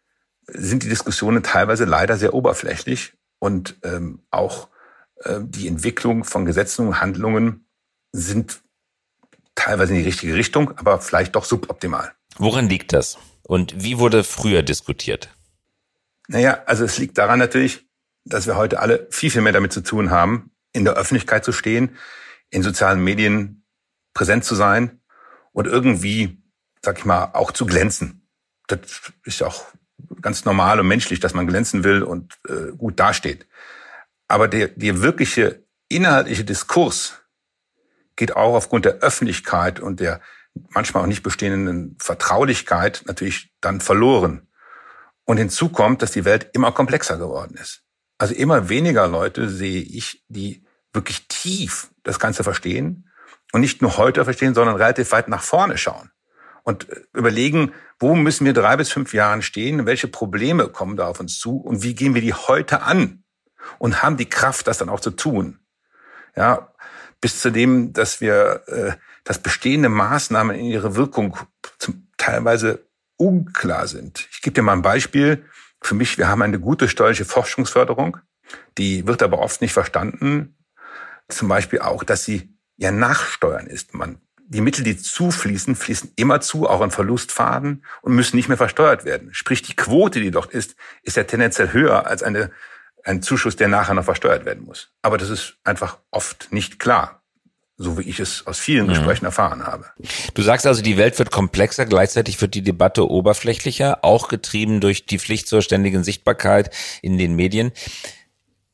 sind 0.47 0.83
die 0.83 0.89
Diskussionen 0.89 1.43
teilweise 1.43 1.85
leider 1.85 2.17
sehr 2.17 2.33
oberflächlich 2.33 3.13
und 3.39 3.77
ähm, 3.83 4.21
auch 4.31 4.69
äh, 5.23 5.39
die 5.41 5.67
Entwicklung 5.67 6.23
von 6.23 6.45
Gesetzen 6.45 6.87
und 6.87 7.01
Handlungen 7.01 7.65
sind 8.11 8.61
teilweise 9.55 9.93
in 9.93 9.99
die 9.99 10.05
richtige 10.05 10.35
Richtung, 10.35 10.77
aber 10.77 10.99
vielleicht 10.99 11.35
doch 11.35 11.45
suboptimal. 11.45 12.13
Woran 12.37 12.69
liegt 12.69 12.93
das? 12.93 13.17
Und 13.43 13.83
wie 13.83 13.99
wurde 13.99 14.23
früher 14.23 14.63
diskutiert? 14.63 15.29
Naja, 16.27 16.63
also 16.65 16.85
es 16.85 16.97
liegt 16.97 17.17
daran 17.17 17.39
natürlich, 17.39 17.85
dass 18.25 18.47
wir 18.47 18.55
heute 18.55 18.79
alle 18.79 19.07
viel, 19.09 19.31
viel 19.31 19.41
mehr 19.41 19.53
damit 19.53 19.73
zu 19.73 19.81
tun 19.81 20.11
haben, 20.11 20.51
in 20.73 20.85
der 20.85 20.93
Öffentlichkeit 20.93 21.43
zu 21.43 21.51
stehen, 21.51 21.97
in 22.49 22.63
sozialen 22.63 23.03
Medien 23.03 23.65
präsent 24.13 24.43
zu 24.43 24.55
sein 24.55 25.01
und 25.51 25.67
irgendwie, 25.67 26.41
sag 26.81 26.99
ich 26.99 27.05
mal, 27.05 27.31
auch 27.33 27.51
zu 27.51 27.65
glänzen. 27.65 28.27
Das 28.67 28.79
ist 29.23 29.43
auch 29.43 29.65
ganz 30.21 30.45
normal 30.45 30.79
und 30.79 30.87
menschlich, 30.87 31.19
dass 31.19 31.33
man 31.33 31.47
glänzen 31.47 31.83
will 31.83 32.03
und 32.03 32.37
äh, 32.47 32.71
gut 32.75 32.99
dasteht. 32.99 33.47
Aber 34.27 34.47
der, 34.47 34.69
der 34.69 35.01
wirkliche 35.01 35.65
inhaltliche 35.89 36.45
Diskurs 36.45 37.21
geht 38.15 38.35
auch 38.35 38.55
aufgrund 38.55 38.85
der 38.85 38.99
Öffentlichkeit 38.99 39.79
und 39.79 39.99
der 39.99 40.21
manchmal 40.69 41.03
auch 41.03 41.07
nicht 41.07 41.23
bestehenden 41.23 41.97
Vertraulichkeit 41.99 43.03
natürlich 43.05 43.53
dann 43.61 43.81
verloren. 43.81 44.47
Und 45.25 45.37
hinzu 45.37 45.69
kommt, 45.69 46.01
dass 46.01 46.11
die 46.11 46.25
Welt 46.25 46.49
immer 46.53 46.71
komplexer 46.71 47.17
geworden 47.17 47.55
ist. 47.55 47.83
Also 48.21 48.35
immer 48.35 48.69
weniger 48.69 49.07
Leute 49.07 49.49
sehe 49.49 49.81
ich, 49.81 50.23
die 50.27 50.63
wirklich 50.93 51.27
tief 51.27 51.89
das 52.03 52.19
Ganze 52.19 52.43
verstehen 52.43 53.09
und 53.51 53.61
nicht 53.61 53.81
nur 53.81 53.97
heute 53.97 54.23
verstehen, 54.25 54.53
sondern 54.53 54.75
relativ 54.75 55.11
weit 55.11 55.27
nach 55.27 55.41
vorne 55.41 55.75
schauen 55.79 56.11
und 56.61 56.87
äh, 56.87 57.01
überlegen, 57.13 57.73
wo 57.97 58.13
müssen 58.13 58.45
wir 58.45 58.53
drei 58.53 58.77
bis 58.77 58.91
fünf 58.91 59.15
Jahren 59.15 59.41
stehen, 59.41 59.87
welche 59.87 60.07
Probleme 60.07 60.67
kommen 60.67 60.97
da 60.97 61.07
auf 61.07 61.19
uns 61.19 61.39
zu 61.39 61.57
und 61.57 61.81
wie 61.81 61.95
gehen 61.95 62.13
wir 62.13 62.21
die 62.21 62.35
heute 62.35 62.83
an 62.83 63.23
und 63.79 64.03
haben 64.03 64.17
die 64.17 64.29
Kraft, 64.29 64.67
das 64.67 64.77
dann 64.77 64.89
auch 64.89 64.99
zu 64.99 65.09
tun. 65.09 65.57
Ja, 66.35 66.75
bis 67.21 67.41
zu 67.41 67.49
dem, 67.49 67.91
dass 67.91 68.21
wir, 68.21 68.61
äh, 68.67 68.91
dass 69.23 69.39
bestehende 69.39 69.89
Maßnahmen 69.89 70.55
in 70.55 70.65
ihrer 70.65 70.95
Wirkung 70.95 71.37
zum, 71.79 72.07
teilweise 72.17 72.85
unklar 73.17 73.87
sind. 73.87 74.27
Ich 74.31 74.43
gebe 74.43 74.53
dir 74.53 74.61
mal 74.61 74.73
ein 74.73 74.83
Beispiel 74.83 75.43
für 75.81 75.95
mich, 75.95 76.17
wir 76.17 76.27
haben 76.27 76.41
eine 76.41 76.59
gute 76.59 76.87
steuerliche 76.87 77.25
Forschungsförderung, 77.25 78.17
die 78.77 79.07
wird 79.07 79.23
aber 79.23 79.39
oft 79.39 79.61
nicht 79.61 79.73
verstanden. 79.73 80.55
Zum 81.27 81.47
Beispiel 81.47 81.79
auch, 81.79 82.03
dass 82.03 82.25
sie 82.25 82.53
ja 82.77 82.91
nachsteuern 82.91 83.67
ist. 83.67 83.93
Man, 83.93 84.21
die 84.37 84.61
Mittel, 84.61 84.83
die 84.83 84.97
zufließen, 84.97 85.75
fließen 85.75 86.11
immer 86.15 86.41
zu, 86.41 86.67
auch 86.67 86.81
in 86.81 86.91
Verlustfaden 86.91 87.85
und 88.01 88.15
müssen 88.15 88.35
nicht 88.35 88.49
mehr 88.49 88.57
versteuert 88.57 89.05
werden. 89.05 89.33
Sprich, 89.33 89.61
die 89.61 89.75
Quote, 89.75 90.19
die 90.19 90.31
dort 90.31 90.51
ist, 90.51 90.75
ist 91.03 91.17
ja 91.17 91.23
tendenziell 91.23 91.73
höher 91.73 92.05
als 92.05 92.23
eine 92.23 92.51
ein 93.03 93.23
Zuschuss, 93.23 93.55
der 93.55 93.67
nachher 93.67 93.95
noch 93.95 94.05
versteuert 94.05 94.45
werden 94.45 94.63
muss. 94.63 94.93
Aber 95.01 95.17
das 95.17 95.29
ist 95.29 95.57
einfach 95.63 95.97
oft 96.11 96.51
nicht 96.51 96.77
klar 96.77 97.20
so 97.81 97.97
wie 97.97 98.03
ich 98.03 98.19
es 98.19 98.45
aus 98.47 98.59
vielen 98.59 98.85
mhm. 98.85 98.91
Gesprächen 98.91 99.25
erfahren 99.25 99.65
habe. 99.65 99.85
Du 100.33 100.41
sagst 100.41 100.65
also, 100.67 100.81
die 100.81 100.97
Welt 100.97 101.17
wird 101.19 101.31
komplexer, 101.31 101.85
gleichzeitig 101.85 102.39
wird 102.41 102.53
die 102.53 102.61
Debatte 102.61 103.09
oberflächlicher, 103.09 104.03
auch 104.03 104.27
getrieben 104.27 104.79
durch 104.79 105.05
die 105.05 105.19
Pflicht 105.19 105.47
zur 105.47 105.61
ständigen 105.61 106.03
Sichtbarkeit 106.03 106.73
in 107.01 107.17
den 107.17 107.35
Medien. 107.35 107.71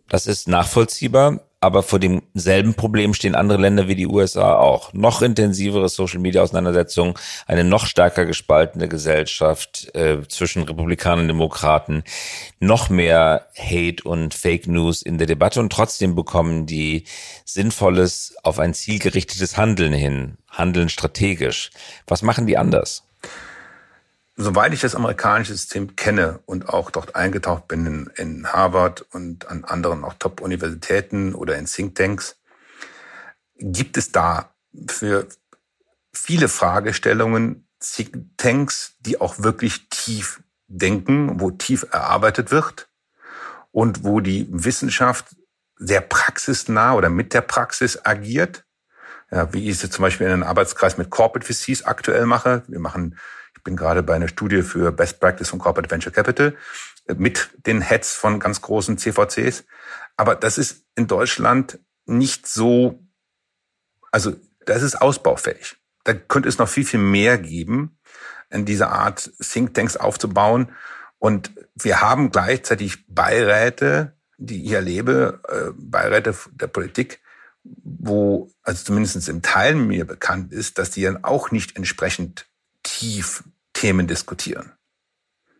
Das 0.09 0.27
ist 0.27 0.47
nachvollziehbar 0.47 1.46
aber 1.59 1.81
vor 1.81 1.99
demselben 1.99 2.75
Problem 2.75 3.13
stehen 3.13 3.33
andere 3.33 3.59
Länder 3.59 3.87
wie 3.87 3.95
die 3.95 4.07
USA 4.07 4.57
auch. 4.57 4.93
Noch 4.93 5.21
intensivere 5.21 5.89
Social-Media-Auseinandersetzungen, 5.89 7.15
eine 7.47 7.63
noch 7.63 7.87
stärker 7.87 8.25
gespaltene 8.25 8.87
Gesellschaft 8.87 9.93
äh, 9.95 10.19
zwischen 10.27 10.63
Republikanern 10.63 11.21
und 11.21 11.27
Demokraten, 11.29 12.03
noch 12.59 12.89
mehr 12.89 13.47
Hate 13.57 14.03
und 14.03 14.35
Fake 14.35 14.67
News 14.67 15.01
in 15.01 15.17
der 15.17 15.27
Debatte 15.27 15.59
und 15.59 15.71
trotzdem 15.71 16.15
bekommen 16.15 16.67
die 16.67 17.05
sinnvolles 17.43 18.35
auf 18.43 18.59
ein 18.59 18.75
zielgerichtetes 18.75 19.57
Handeln 19.57 19.93
hin, 19.93 20.37
handeln 20.49 20.89
strategisch. 20.89 21.71
Was 22.05 22.21
machen 22.21 22.45
die 22.45 22.57
anders? 22.57 23.06
Soweit 24.37 24.71
ich 24.73 24.81
das 24.81 24.95
amerikanische 24.95 25.53
System 25.53 25.95
kenne 25.95 26.39
und 26.45 26.69
auch 26.69 26.91
dort 26.91 27.15
eingetaucht 27.15 27.67
bin 27.67 27.85
in, 27.85 28.11
in 28.15 28.53
Harvard 28.53 29.01
und 29.11 29.49
an 29.49 29.65
anderen 29.65 30.03
auch 30.03 30.13
Top-Universitäten 30.13 31.33
oder 31.33 31.57
in 31.57 31.65
Thinktanks, 31.65 32.37
gibt 33.55 33.97
es 33.97 34.11
da 34.11 34.53
für 34.87 35.27
viele 36.13 36.47
Fragestellungen 36.47 37.67
Thinktanks, 37.79 38.95
die 38.99 39.19
auch 39.19 39.39
wirklich 39.39 39.89
tief 39.89 40.43
denken, 40.67 41.39
wo 41.39 41.49
tief 41.51 41.87
erarbeitet 41.91 42.51
wird 42.51 42.89
und 43.71 44.03
wo 44.03 44.19
die 44.19 44.47
Wissenschaft 44.51 45.35
sehr 45.77 46.01
praxisnah 46.01 46.93
oder 46.93 47.09
mit 47.09 47.33
der 47.33 47.41
Praxis 47.41 47.99
agiert. 48.03 48.65
Ja, 49.31 49.51
wie 49.53 49.69
ich 49.69 49.83
es 49.83 49.91
zum 49.91 50.03
Beispiel 50.03 50.27
in 50.27 50.33
einem 50.33 50.43
Arbeitskreis 50.43 50.97
mit 50.97 51.09
Corporate 51.09 51.45
VCs 51.45 51.83
aktuell 51.83 52.25
mache. 52.25 52.63
Wir 52.67 52.79
machen 52.79 53.17
bin 53.67 53.75
gerade 53.75 54.01
bei 54.01 54.15
einer 54.15 54.29
Studie 54.29 54.61
für 54.61 54.93
Best 54.93 55.19
Practice 55.19 55.49
von 55.49 55.59
Corporate 55.59 55.91
Venture 55.91 56.13
Capital 56.13 56.55
äh, 57.07 57.15
mit 57.15 57.49
den 57.67 57.81
Heads 57.81 58.13
von 58.13 58.39
ganz 58.39 58.61
großen 58.61 58.97
CVCs. 58.97 59.65
Aber 60.15 60.35
das 60.35 60.57
ist 60.57 60.85
in 60.95 61.07
Deutschland 61.07 61.77
nicht 62.05 62.47
so, 62.47 63.03
also 64.09 64.33
das 64.65 64.83
ist 64.83 65.01
ausbaufähig. 65.01 65.75
Da 66.05 66.13
könnte 66.13 66.47
es 66.47 66.57
noch 66.59 66.69
viel, 66.69 66.85
viel 66.85 67.01
mehr 67.01 67.37
geben, 67.37 67.99
in 68.49 68.63
dieser 68.63 68.93
Art 68.93 69.33
Thinktanks 69.41 69.97
aufzubauen. 69.97 70.71
Und 71.19 71.51
wir 71.75 71.99
haben 71.99 72.31
gleichzeitig 72.31 73.05
Beiräte, 73.07 74.13
die 74.37 74.63
ich 74.63 74.71
erlebe, 74.71 75.41
äh, 75.49 75.73
Beiräte 75.75 76.33
der 76.53 76.67
Politik, 76.67 77.19
wo, 77.63 78.49
also 78.61 78.85
zumindest 78.85 79.27
im 79.27 79.41
Teil 79.41 79.75
mir 79.75 80.05
bekannt 80.05 80.53
ist, 80.53 80.77
dass 80.77 80.89
die 80.89 81.01
dann 81.01 81.25
auch 81.25 81.51
nicht 81.51 81.75
entsprechend 81.75 82.47
tief 82.81 83.43
Themen 83.79 84.07
diskutieren. 84.07 84.73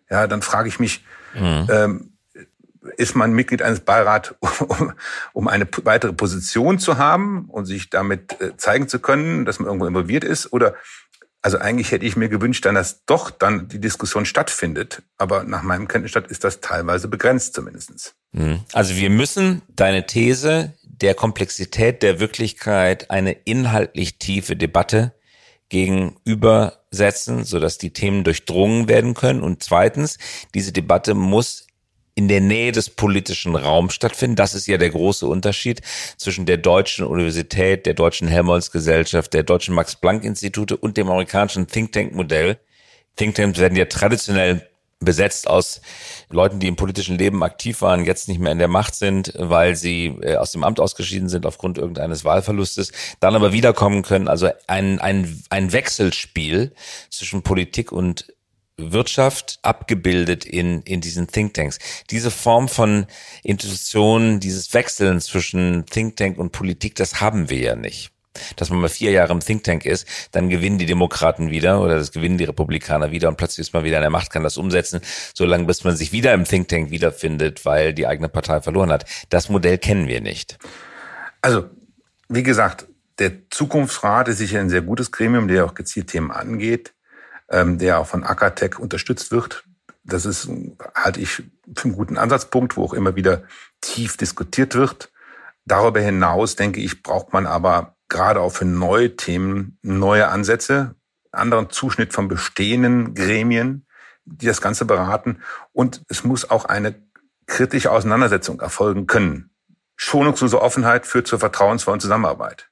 Ja, 0.10 0.28
dann 0.28 0.42
frage 0.42 0.70
ich 0.70 0.80
mich, 0.80 1.04
mhm. 1.34 1.68
ähm, 1.70 2.18
ist 2.96 3.16
man 3.16 3.34
Mitglied 3.34 3.62
eines 3.62 3.82
Beirats, 3.82 4.34
um, 4.60 4.94
um 5.34 5.48
eine 5.48 5.68
weitere 5.84 6.14
Position 6.14 6.80
zu 6.80 6.98
haben 6.98 7.46
und 7.50 7.66
sich 7.66 7.90
damit 7.90 8.40
äh, 8.42 8.56
zeigen 8.58 8.88
zu 8.88 9.00
können, 9.00 9.46
dass 9.46 9.60
man 9.60 9.68
irgendwo 9.68 9.88
involviert 9.88 10.24
ist? 10.24 10.52
Oder 10.54 10.76
also 11.42 11.60
eigentlich 11.60 11.92
hätte 11.92 12.06
ich 12.06 12.16
mir 12.16 12.30
gewünscht, 12.30 12.66
dann, 12.66 12.76
dass 12.76 13.06
doch 13.06 13.30
dann 13.30 13.68
die 13.68 13.80
Diskussion 13.80 14.26
stattfindet. 14.26 15.04
Aber 15.18 15.44
nach 15.44 15.62
meinem 15.62 15.88
Kenntnisstand 15.88 16.28
ist 16.28 16.44
das 16.44 16.62
teilweise 16.62 17.08
begrenzt 17.08 17.54
zumindestens. 17.54 18.16
Mhm. 18.32 18.62
Also 18.74 18.96
wir 18.96 19.10
müssen 19.10 19.62
deine 19.70 20.06
These 20.06 20.74
der 20.84 21.14
Komplexität 21.14 22.02
der 22.02 22.20
Wirklichkeit 22.20 23.12
eine 23.12 23.32
inhaltlich 23.32 24.18
tiefe 24.18 24.56
Debatte 24.56 25.14
gegenübersetzen, 25.70 27.44
sodass 27.44 27.78
die 27.78 27.92
Themen 27.92 28.24
durchdrungen 28.24 28.88
werden 28.88 29.14
können. 29.14 29.42
Und 29.42 29.64
zweitens, 29.64 30.18
diese 30.54 30.72
Debatte 30.72 31.14
muss 31.14 31.68
in 32.16 32.28
der 32.28 32.42
Nähe 32.42 32.72
des 32.72 32.90
politischen 32.90 33.56
Raums 33.56 33.94
stattfinden. 33.94 34.36
Das 34.36 34.56
ist 34.56 34.66
ja 34.66 34.78
der 34.78 34.90
große 34.90 35.28
Unterschied 35.28 35.82
zwischen 36.18 36.48
der 36.48 36.58
deutschen 36.58 37.06
Universität, 37.06 37.86
der 37.86 37.94
deutschen 37.94 38.28
Helmholtz-Gesellschaft, 38.28 39.36
der 39.36 39.44
deutschen 39.44 39.76
Max-Planck-Institute 39.76 40.76
und 40.76 40.98
dem 40.98 41.10
amerikanischen 41.10 41.68
Think 41.68 41.92
Tank-Modell. 41.92 42.58
Think 43.18 43.36
Tanks 43.36 43.60
werden 43.60 43.76
ja 43.78 43.86
traditionell 43.86 44.67
besetzt 45.00 45.48
aus 45.48 45.82
Leuten, 46.30 46.60
die 46.60 46.68
im 46.68 46.76
politischen 46.76 47.18
Leben 47.18 47.44
aktiv 47.44 47.82
waren, 47.82 48.06
jetzt 48.06 48.28
nicht 48.28 48.40
mehr 48.40 48.52
in 48.52 48.58
der 48.58 48.68
Macht 48.68 48.96
sind, 48.96 49.34
weil 49.38 49.76
sie 49.76 50.08
äh, 50.22 50.38
aus 50.38 50.52
dem 50.52 50.64
Amt 50.64 50.80
ausgeschieden 50.80 51.30
sind 51.30 51.46
aufgrund 51.46 51.78
irgendeines 51.78 52.26
Wahlverlustes, 52.26 52.92
dann 53.20 53.36
aber 53.36 53.52
wiederkommen 53.54 54.02
können. 54.02 54.28
Also 54.28 54.50
ein, 54.68 55.00
ein, 55.00 55.44
ein 55.50 55.72
Wechselspiel 55.72 56.74
zwischen 57.10 57.44
Politik 57.44 57.92
und 57.92 58.34
Wirtschaft 58.80 59.60
abgebildet 59.64 60.46
in, 60.46 60.82
in 60.84 61.02
diesen 61.02 61.28
Thinktanks. 61.28 61.80
Diese 62.10 62.30
Form 62.30 62.68
von 62.68 63.08
Institutionen, 63.44 64.40
dieses 64.40 64.74
Wechseln 64.74 65.20
zwischen 65.20 65.86
Think 65.88 66.16
Tank 66.16 66.38
und 66.38 66.52
Politik, 66.52 66.96
das 66.96 67.22
haben 67.22 67.50
wir 67.50 67.60
ja 67.60 67.76
nicht 67.76 68.12
dass 68.56 68.70
man 68.70 68.80
mal 68.80 68.90
vier 68.90 69.12
Jahre 69.12 69.34
im 69.34 69.40
Think 69.40 69.64
Tank 69.64 69.86
ist, 69.86 70.08
dann 70.32 70.50
gewinnen 70.50 70.78
die 70.78 70.86
Demokraten 70.86 71.52
wieder 71.52 71.82
oder 71.82 71.96
das 71.96 72.12
gewinnen 72.12 72.38
die 72.38 72.46
Republikaner 72.46 73.12
wieder 73.12 73.28
und 73.28 73.38
plötzlich 73.38 73.68
ist 73.68 73.74
man 73.74 73.84
wieder 73.84 73.98
in 73.98 74.02
der 74.02 74.10
Macht, 74.10 74.32
kann 74.32 74.44
das 74.44 74.58
umsetzen, 74.58 75.02
solange 75.34 75.66
bis 75.66 75.84
man 75.84 75.96
sich 75.96 76.12
wieder 76.12 76.34
im 76.34 76.46
Think 76.46 76.68
Tank 76.68 76.92
wiederfindet, 76.92 77.66
weil 77.66 77.94
die 77.94 78.08
eigene 78.08 78.30
Partei 78.30 78.62
verloren 78.62 78.92
hat. 78.92 79.06
Das 79.30 79.50
Modell 79.50 79.78
kennen 79.78 80.08
wir 80.08 80.22
nicht. 80.22 80.58
Also, 81.42 81.70
wie 82.30 82.44
gesagt, 82.44 82.88
der 83.20 83.50
Zukunftsrat 83.50 84.28
ist 84.28 84.38
sicher 84.38 84.60
ein 84.60 84.70
sehr 84.70 84.82
gutes 84.82 85.12
Gremium, 85.12 85.48
der 85.48 85.66
auch 85.66 85.74
gezielt 85.74 86.08
Themen 86.08 86.32
angeht, 86.32 86.94
ähm, 87.50 87.78
der 87.78 88.00
auch 88.00 88.08
von 88.08 88.24
Akatech 88.24 88.80
unterstützt 88.80 89.32
wird. 89.32 89.64
Das 90.04 90.26
ist, 90.26 90.50
halte 90.96 91.20
ich 91.20 91.30
für 91.30 91.44
einen 91.84 91.94
guten 91.94 92.18
Ansatzpunkt, 92.18 92.78
wo 92.78 92.84
auch 92.84 92.94
immer 92.94 93.16
wieder 93.16 93.44
tief 93.82 94.18
diskutiert 94.18 94.76
wird. 94.76 95.12
Darüber 95.66 96.00
hinaus, 96.00 96.56
denke 96.56 96.80
ich, 96.80 97.04
braucht 97.04 97.34
man 97.34 97.46
aber 97.46 97.97
gerade 98.10 98.42
auch 98.42 98.52
für 98.52 98.66
neue 98.66 99.16
Themen 99.16 99.78
neue 99.82 100.28
Ansätze, 100.28 100.96
anderen 101.32 101.70
Zuschnitt 101.70 102.14
von 102.14 102.28
bestehenden 102.28 103.14
Gremien, 103.14 103.86
die 104.26 104.46
das 104.46 104.62
Ganze 104.62 104.86
beraten. 104.86 105.42
Und 105.74 106.04
es 106.08 106.24
muss 106.24 106.50
auch 106.50 106.66
eine 106.66 106.96
kritische 107.46 107.92
Auseinandersetzung 107.92 108.60
erfolgen 108.60 109.08
können. 109.08 109.52
Schonungslose 109.96 110.62
Offenheit 110.62 111.08
führt 111.08 111.28
zur 111.28 111.40
vertrauensvollen 111.40 112.00
Zusammenarbeit. 112.00 112.70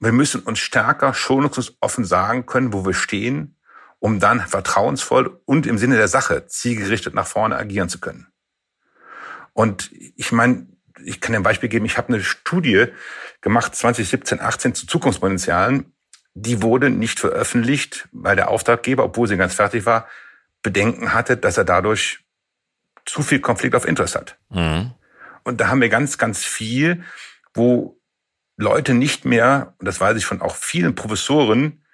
Wir 0.00 0.12
müssen 0.12 0.42
uns 0.42 0.58
stärker 0.58 1.14
schonungslos 1.14 1.76
offen 1.80 2.04
sagen 2.04 2.46
können, 2.46 2.72
wo 2.72 2.84
wir 2.84 2.94
stehen, 2.94 3.56
um 3.98 4.20
dann 4.20 4.40
vertrauensvoll 4.40 5.40
und 5.46 5.66
im 5.66 5.78
Sinne 5.78 5.96
der 5.96 6.08
Sache 6.08 6.46
zielgerichtet 6.46 7.14
nach 7.14 7.26
vorne 7.26 7.56
agieren 7.56 7.88
zu 7.88 7.98
können. 7.98 8.26
Und 9.52 9.90
ich 9.92 10.32
meine, 10.32 10.66
ich 11.06 11.20
kann 11.20 11.32
dir 11.32 11.38
ein 11.38 11.44
Beispiel 11.44 11.68
geben, 11.68 11.86
ich 11.86 11.98
habe 11.98 12.08
eine 12.08 12.22
Studie 12.22 12.86
gemacht 13.40 13.74
2017, 13.74 14.40
18 14.40 14.74
zu 14.74 14.86
Zukunftspotenzialen. 14.86 15.92
Die 16.34 16.62
wurde 16.62 16.90
nicht 16.90 17.20
veröffentlicht, 17.20 18.08
weil 18.12 18.36
der 18.36 18.48
Auftraggeber, 18.48 19.04
obwohl 19.04 19.28
sie 19.28 19.36
ganz 19.36 19.54
fertig 19.54 19.86
war, 19.86 20.08
Bedenken 20.62 21.14
hatte, 21.14 21.36
dass 21.36 21.56
er 21.56 21.64
dadurch 21.64 22.24
zu 23.04 23.22
viel 23.22 23.40
Konflikt 23.40 23.74
auf 23.74 23.86
Interest 23.86 24.16
hat. 24.16 24.36
Mhm. 24.50 24.92
Und 25.44 25.60
da 25.60 25.68
haben 25.68 25.80
wir 25.80 25.88
ganz, 25.88 26.18
ganz 26.18 26.44
viel, 26.44 27.04
wo 27.54 28.00
Leute 28.56 28.94
nicht 28.94 29.24
mehr, 29.24 29.74
und 29.78 29.86
das 29.86 30.00
weiß 30.00 30.16
ich 30.16 30.26
von 30.26 30.42
auch 30.42 30.56
vielen 30.56 30.94
Professoren, 30.94 31.84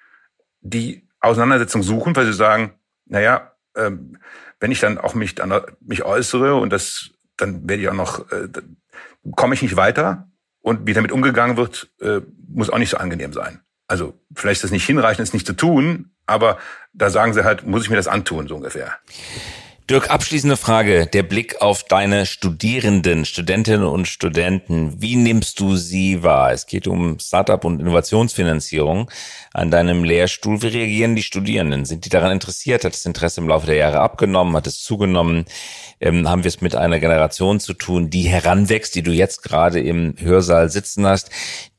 die 0.60 1.06
Auseinandersetzung 1.20 1.82
suchen, 1.82 2.16
weil 2.16 2.24
sie 2.24 2.32
sagen, 2.32 2.74
naja, 3.04 3.52
ähm, 3.76 4.18
wenn 4.58 4.70
ich 4.70 4.80
dann 4.80 4.96
auch 4.96 5.14
mich, 5.14 5.34
dann, 5.34 5.52
mich 5.80 6.04
äußere 6.04 6.54
und 6.54 6.70
das, 6.70 7.10
dann 7.36 7.68
werde 7.68 7.82
ich 7.82 7.88
auch 7.88 7.94
noch, 7.94 8.30
äh, 8.32 8.48
komme 9.36 9.54
ich 9.54 9.62
nicht 9.62 9.76
weiter 9.76 10.28
und 10.60 10.86
wie 10.86 10.92
damit 10.92 11.12
umgegangen 11.12 11.56
wird, 11.56 11.90
äh, 12.00 12.20
muss 12.48 12.70
auch 12.70 12.78
nicht 12.78 12.90
so 12.90 12.96
angenehm 12.96 13.32
sein. 13.32 13.60
Also 13.86 14.14
vielleicht 14.34 14.58
ist 14.58 14.64
das 14.64 14.70
nicht 14.70 14.86
hinreichend, 14.86 15.26
es 15.26 15.34
nicht 15.34 15.46
zu 15.46 15.54
tun, 15.54 16.12
aber 16.26 16.58
da 16.92 17.10
sagen 17.10 17.34
sie 17.34 17.44
halt, 17.44 17.66
muss 17.66 17.82
ich 17.82 17.90
mir 17.90 17.96
das 17.96 18.08
antun, 18.08 18.48
so 18.48 18.56
ungefähr. 18.56 18.98
Dirk, 19.90 20.10
abschließende 20.10 20.56
Frage. 20.56 21.06
Der 21.06 21.24
Blick 21.24 21.60
auf 21.60 21.82
deine 21.82 22.24
Studierenden, 22.24 23.24
Studentinnen 23.24 23.84
und 23.84 24.06
Studenten. 24.06 25.02
Wie 25.02 25.16
nimmst 25.16 25.58
du 25.58 25.74
sie 25.74 26.22
wahr? 26.22 26.52
Es 26.52 26.66
geht 26.66 26.86
um 26.86 27.18
Startup 27.18 27.62
und 27.64 27.80
Innovationsfinanzierung 27.80 29.10
an 29.52 29.72
deinem 29.72 30.04
Lehrstuhl. 30.04 30.62
Wie 30.62 30.68
reagieren 30.68 31.16
die 31.16 31.24
Studierenden? 31.24 31.84
Sind 31.84 32.04
die 32.04 32.10
daran 32.10 32.30
interessiert? 32.30 32.84
Hat 32.84 32.92
das 32.92 33.04
Interesse 33.04 33.40
im 33.40 33.48
Laufe 33.48 33.66
der 33.66 33.74
Jahre 33.74 33.98
abgenommen? 33.98 34.54
Hat 34.54 34.68
es 34.68 34.80
zugenommen? 34.80 35.46
Ähm, 36.00 36.28
haben 36.28 36.44
wir 36.44 36.48
es 36.48 36.60
mit 36.60 36.76
einer 36.76 37.00
Generation 37.00 37.58
zu 37.58 37.74
tun, 37.74 38.08
die 38.08 38.22
heranwächst, 38.22 38.94
die 38.94 39.02
du 39.02 39.10
jetzt 39.10 39.42
gerade 39.42 39.80
im 39.80 40.14
Hörsaal 40.18 40.68
sitzen 40.68 41.06
hast, 41.06 41.30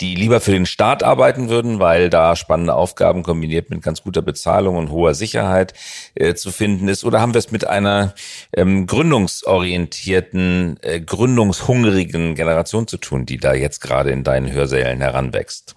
die 0.01 0.15
lieber 0.15 0.39
für 0.41 0.51
den 0.51 0.65
Staat 0.65 1.03
arbeiten 1.03 1.49
würden, 1.49 1.79
weil 1.79 2.09
da 2.09 2.35
spannende 2.35 2.73
Aufgaben 2.73 3.23
kombiniert 3.23 3.69
mit 3.69 3.81
ganz 3.81 4.03
guter 4.03 4.21
Bezahlung 4.21 4.77
und 4.77 4.91
hoher 4.91 5.13
Sicherheit 5.13 5.73
äh, 6.15 6.35
zu 6.35 6.51
finden 6.51 6.87
ist? 6.89 7.03
Oder 7.05 7.21
haben 7.21 7.33
wir 7.33 7.39
es 7.39 7.51
mit 7.51 7.65
einer 7.67 7.92
einer 7.93 8.13
ähm, 8.53 8.87
gründungsorientierten, 8.87 10.77
äh, 10.81 10.99
gründungshungrigen 11.01 12.35
Generation 12.35 12.87
zu 12.87 12.97
tun, 12.97 13.25
die 13.25 13.37
da 13.37 13.53
jetzt 13.53 13.81
gerade 13.81 14.11
in 14.11 14.23
deinen 14.23 14.51
Hörsälen 14.51 15.01
heranwächst? 15.01 15.75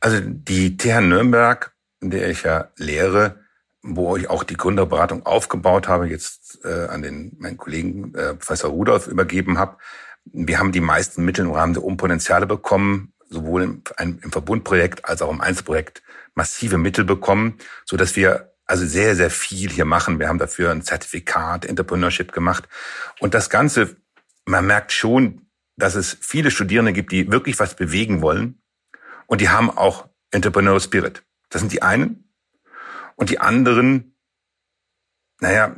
Also 0.00 0.20
die 0.20 0.76
TH 0.76 1.00
Nürnberg, 1.00 1.72
in 2.00 2.10
der 2.10 2.28
ich 2.30 2.42
ja 2.42 2.68
lehre, 2.76 3.40
wo 3.82 4.16
ich 4.16 4.30
auch 4.30 4.44
die 4.44 4.56
Gründerberatung 4.56 5.26
aufgebaut 5.26 5.88
habe, 5.88 6.08
jetzt 6.08 6.60
äh, 6.64 6.86
an 6.86 7.02
den 7.02 7.36
meinen 7.38 7.56
Kollegen 7.56 8.14
äh, 8.14 8.34
Professor 8.34 8.70
Rudolf 8.70 9.08
übergeben 9.08 9.58
habe. 9.58 9.76
Wir 10.24 10.58
haben 10.58 10.72
die 10.72 10.80
meisten 10.80 11.24
Mittel 11.24 11.44
im 11.44 11.50
Rahmen 11.50 11.74
der 11.74 11.82
Umpotenziale 11.82 12.46
bekommen, 12.46 13.12
sowohl 13.28 13.62
im, 13.62 13.82
im 13.98 14.30
Verbundprojekt 14.30 15.04
als 15.04 15.20
auch 15.20 15.30
im 15.30 15.40
Einzelprojekt 15.40 16.02
massive 16.34 16.78
Mittel 16.78 17.04
bekommen, 17.04 17.58
so 17.84 17.96
dass 17.96 18.14
wir 18.14 18.51
also 18.72 18.86
sehr, 18.86 19.14
sehr 19.16 19.28
viel 19.28 19.68
hier 19.68 19.84
machen. 19.84 20.18
Wir 20.18 20.28
haben 20.28 20.38
dafür 20.38 20.70
ein 20.70 20.80
Zertifikat 20.80 21.66
Entrepreneurship 21.66 22.32
gemacht. 22.32 22.66
Und 23.20 23.34
das 23.34 23.50
Ganze, 23.50 23.98
man 24.46 24.66
merkt 24.66 24.92
schon, 24.92 25.46
dass 25.76 25.94
es 25.94 26.16
viele 26.22 26.50
Studierende 26.50 26.94
gibt, 26.94 27.12
die 27.12 27.30
wirklich 27.30 27.58
was 27.58 27.76
bewegen 27.76 28.22
wollen. 28.22 28.62
Und 29.26 29.42
die 29.42 29.50
haben 29.50 29.68
auch 29.68 30.08
Entrepreneurial 30.30 30.80
Spirit. 30.80 31.22
Das 31.50 31.60
sind 31.60 31.70
die 31.70 31.82
einen. 31.82 32.32
Und 33.14 33.28
die 33.28 33.40
anderen, 33.40 34.16
naja, 35.38 35.76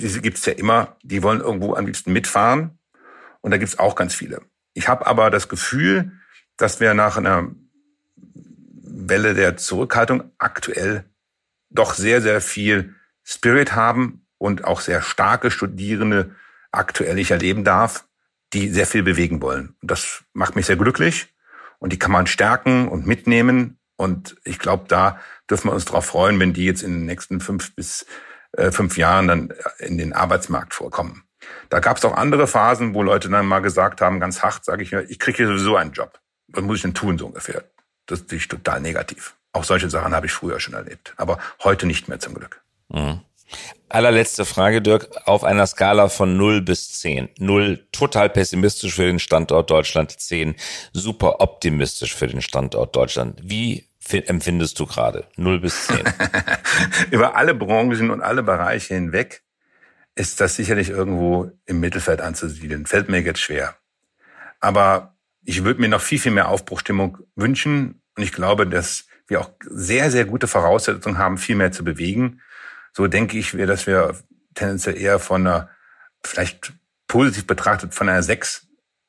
diese 0.00 0.20
gibt's 0.20 0.44
ja 0.44 0.54
immer, 0.54 0.96
die 1.04 1.22
wollen 1.22 1.40
irgendwo 1.40 1.76
am 1.76 1.86
liebsten 1.86 2.12
mitfahren. 2.12 2.80
Und 3.42 3.52
da 3.52 3.58
gibt's 3.58 3.78
auch 3.78 3.94
ganz 3.94 4.12
viele. 4.12 4.42
Ich 4.72 4.88
habe 4.88 5.06
aber 5.06 5.30
das 5.30 5.48
Gefühl, 5.48 6.10
dass 6.56 6.80
wir 6.80 6.94
nach 6.94 7.16
einer 7.16 7.54
Welle 8.82 9.34
der 9.34 9.56
Zurückhaltung 9.56 10.32
aktuell 10.38 11.04
doch 11.74 11.94
sehr, 11.94 12.22
sehr 12.22 12.40
viel 12.40 12.94
Spirit 13.22 13.74
haben 13.74 14.26
und 14.38 14.64
auch 14.64 14.80
sehr 14.80 15.02
starke 15.02 15.50
Studierende 15.50 16.34
aktuell 16.70 17.18
ich 17.18 17.30
erleben 17.30 17.64
darf, 17.64 18.06
die 18.52 18.68
sehr 18.68 18.86
viel 18.86 19.02
bewegen 19.02 19.42
wollen. 19.42 19.76
Und 19.80 19.90
das 19.90 20.24
macht 20.32 20.56
mich 20.56 20.66
sehr 20.66 20.76
glücklich 20.76 21.34
und 21.78 21.92
die 21.92 21.98
kann 21.98 22.12
man 22.12 22.26
stärken 22.26 22.88
und 22.88 23.06
mitnehmen. 23.06 23.78
Und 23.96 24.36
ich 24.44 24.58
glaube, 24.58 24.84
da 24.88 25.20
dürfen 25.50 25.68
wir 25.68 25.74
uns 25.74 25.84
darauf 25.84 26.06
freuen, 26.06 26.38
wenn 26.40 26.52
die 26.52 26.64
jetzt 26.64 26.82
in 26.82 26.92
den 26.92 27.06
nächsten 27.06 27.40
fünf 27.40 27.74
bis 27.74 28.06
äh, 28.52 28.70
fünf 28.70 28.96
Jahren 28.96 29.28
dann 29.28 29.52
in 29.78 29.98
den 29.98 30.12
Arbeitsmarkt 30.12 30.74
vorkommen. 30.74 31.24
Da 31.68 31.80
gab 31.80 31.96
es 31.96 32.04
auch 32.04 32.16
andere 32.16 32.46
Phasen, 32.46 32.94
wo 32.94 33.02
Leute 33.02 33.28
dann 33.28 33.46
mal 33.46 33.60
gesagt 33.60 34.00
haben, 34.00 34.20
ganz 34.20 34.42
hart, 34.42 34.64
sage 34.64 34.82
ich 34.82 34.92
mir, 34.92 35.02
ich 35.02 35.18
kriege 35.18 35.46
sowieso 35.46 35.76
einen 35.76 35.92
Job. 35.92 36.20
Was 36.48 36.62
muss 36.62 36.76
ich 36.76 36.82
denn 36.82 36.94
tun, 36.94 37.18
so 37.18 37.26
ungefähr? 37.26 37.64
Das 38.06 38.20
ist 38.20 38.50
total 38.50 38.80
negativ. 38.80 39.34
Auch 39.54 39.64
solche 39.64 39.88
Sachen 39.88 40.14
habe 40.14 40.26
ich 40.26 40.32
früher 40.32 40.58
schon 40.58 40.74
erlebt, 40.74 41.14
aber 41.16 41.38
heute 41.62 41.86
nicht 41.86 42.08
mehr 42.08 42.18
zum 42.18 42.34
Glück. 42.34 42.60
Mhm. 42.88 43.20
Allerletzte 43.88 44.44
Frage, 44.44 44.82
Dirk, 44.82 45.08
auf 45.26 45.44
einer 45.44 45.68
Skala 45.68 46.08
von 46.08 46.36
0 46.36 46.62
bis 46.62 46.92
10. 47.00 47.28
0 47.38 47.86
total 47.92 48.30
pessimistisch 48.30 48.96
für 48.96 49.06
den 49.06 49.20
Standort 49.20 49.70
Deutschland, 49.70 50.10
10 50.10 50.56
super 50.92 51.40
optimistisch 51.40 52.16
für 52.16 52.26
den 52.26 52.42
Standort 52.42 52.96
Deutschland. 52.96 53.40
Wie 53.44 53.88
empfindest 54.10 54.80
du 54.80 54.86
gerade? 54.86 55.28
0 55.36 55.60
bis 55.60 55.86
10. 55.86 56.00
Über 57.12 57.36
alle 57.36 57.54
Branchen 57.54 58.10
und 58.10 58.22
alle 58.22 58.42
Bereiche 58.42 58.94
hinweg 58.94 59.44
ist 60.16 60.40
das 60.40 60.56
sicherlich 60.56 60.90
irgendwo 60.90 61.52
im 61.64 61.78
Mittelfeld 61.78 62.20
anzusiedeln. 62.20 62.86
Fällt 62.86 63.08
mir 63.08 63.20
jetzt 63.20 63.40
schwer. 63.40 63.76
Aber 64.58 65.14
ich 65.44 65.62
würde 65.62 65.80
mir 65.80 65.88
noch 65.88 66.00
viel, 66.00 66.18
viel 66.18 66.32
mehr 66.32 66.48
Aufbruchstimmung 66.48 67.18
wünschen. 67.36 68.02
Und 68.16 68.24
ich 68.24 68.32
glaube, 68.32 68.66
dass 68.66 69.06
wir 69.26 69.40
auch 69.40 69.50
sehr, 69.60 70.10
sehr 70.10 70.24
gute 70.24 70.46
Voraussetzungen 70.46 71.18
haben, 71.18 71.38
viel 71.38 71.56
mehr 71.56 71.72
zu 71.72 71.84
bewegen. 71.84 72.40
So 72.92 73.06
denke 73.06 73.38
ich, 73.38 73.52
dass 73.52 73.86
wir 73.86 74.16
tendenziell 74.54 74.96
eher 74.96 75.18
von 75.18 75.46
einer, 75.46 75.70
vielleicht 76.22 76.72
positiv 77.08 77.46
betrachtet, 77.46 77.94
von 77.94 78.08
einer 78.08 78.22
6, 78.22 78.66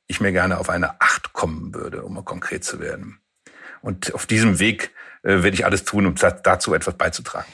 ich 0.07 0.21
mir 0.21 0.31
gerne 0.31 0.57
auf 0.59 0.69
eine 0.69 1.01
8 1.01 1.33
kommen 1.33 1.73
würde, 1.73 2.03
um 2.03 2.13
mal 2.13 2.23
konkret 2.23 2.63
zu 2.63 2.79
werden. 2.79 3.19
Und 3.81 4.13
auf 4.13 4.25
diesem 4.25 4.59
Weg 4.59 4.91
äh, 5.23 5.43
werde 5.43 5.51
ich 5.51 5.65
alles 5.65 5.83
tun, 5.83 6.05
um 6.05 6.15
dazu 6.15 6.73
etwas 6.73 6.95
beizutragen. 6.95 7.47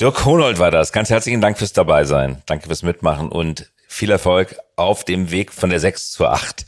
Dirk 0.00 0.24
Honold 0.24 0.58
war 0.58 0.70
das. 0.70 0.92
Ganz 0.92 1.10
herzlichen 1.10 1.40
Dank 1.40 1.58
fürs 1.58 1.72
Dabeisein. 1.72 2.42
Danke 2.46 2.66
fürs 2.66 2.82
Mitmachen 2.82 3.28
und 3.28 3.72
viel 3.88 4.10
Erfolg 4.10 4.56
auf 4.76 5.04
dem 5.04 5.30
Weg 5.30 5.52
von 5.52 5.70
der 5.70 5.80
6 5.80 6.10
zur 6.10 6.32
8 6.32 6.66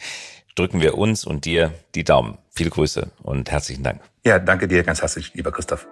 drücken 0.59 0.81
wir 0.81 0.99
uns 0.99 1.25
und 1.25 1.45
dir 1.45 1.73
die 1.95 2.05
Daumen. 2.05 2.39
Viele 2.59 2.71
Grüße 2.71 3.13
und 3.23 3.53
herzlichen 3.53 3.85
Dank. 3.85 4.01
Ja, 4.27 4.41
danke 4.41 4.67
dir 4.67 4.83
ganz 4.83 5.01
herzlich, 5.01 5.33
lieber 5.33 5.53
Christoph. 5.53 5.87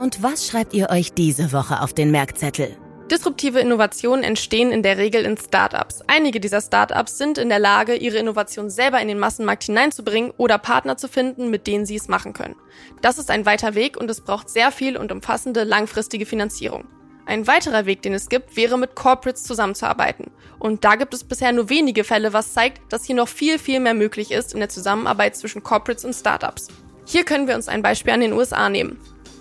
Und 0.00 0.20
was 0.20 0.48
schreibt 0.48 0.74
ihr 0.74 0.90
euch 0.90 1.12
diese 1.12 1.52
Woche 1.52 1.80
auf 1.80 1.92
den 1.92 2.10
Merkzettel? 2.10 2.76
Disruptive 3.08 3.60
Innovationen 3.60 4.24
entstehen 4.24 4.72
in 4.72 4.82
der 4.82 4.98
Regel 4.98 5.24
in 5.24 5.36
Startups. 5.36 6.00
Einige 6.08 6.40
dieser 6.40 6.60
Startups 6.60 7.18
sind 7.18 7.38
in 7.38 7.50
der 7.50 7.60
Lage, 7.60 7.94
ihre 7.94 8.16
Innovation 8.16 8.68
selber 8.68 9.00
in 9.00 9.06
den 9.06 9.20
Massenmarkt 9.20 9.62
hineinzubringen 9.62 10.32
oder 10.38 10.58
Partner 10.58 10.96
zu 10.96 11.06
finden, 11.06 11.50
mit 11.50 11.68
denen 11.68 11.86
sie 11.86 11.94
es 11.94 12.08
machen 12.08 12.32
können. 12.32 12.56
Das 13.00 13.18
ist 13.18 13.30
ein 13.30 13.46
weiter 13.46 13.76
Weg 13.76 13.96
und 13.96 14.10
es 14.10 14.22
braucht 14.22 14.50
sehr 14.50 14.72
viel 14.72 14.96
und 14.96 15.12
umfassende 15.12 15.62
langfristige 15.62 16.26
Finanzierung. 16.26 16.88
Ein 17.26 17.46
weiterer 17.46 17.86
Weg, 17.86 18.02
den 18.02 18.12
es 18.12 18.28
gibt, 18.28 18.56
wäre 18.56 18.78
mit 18.78 18.94
Corporates 18.94 19.44
zusammenzuarbeiten. 19.44 20.30
Und 20.58 20.84
da 20.84 20.96
gibt 20.96 21.14
es 21.14 21.24
bisher 21.24 21.52
nur 21.52 21.70
wenige 21.70 22.04
Fälle, 22.04 22.32
was 22.32 22.52
zeigt, 22.52 22.92
dass 22.92 23.04
hier 23.04 23.16
noch 23.16 23.28
viel, 23.28 23.58
viel 23.58 23.80
mehr 23.80 23.94
möglich 23.94 24.30
ist 24.30 24.52
in 24.52 24.60
der 24.60 24.68
Zusammenarbeit 24.68 25.36
zwischen 25.36 25.62
Corporates 25.62 26.04
und 26.04 26.14
Startups. 26.14 26.68
Hier 27.06 27.24
können 27.24 27.48
wir 27.48 27.54
uns 27.54 27.68
ein 27.68 27.82
Beispiel 27.82 28.12
an 28.12 28.20
den 28.20 28.32
USA 28.34 28.68
nehmen. 28.68 28.98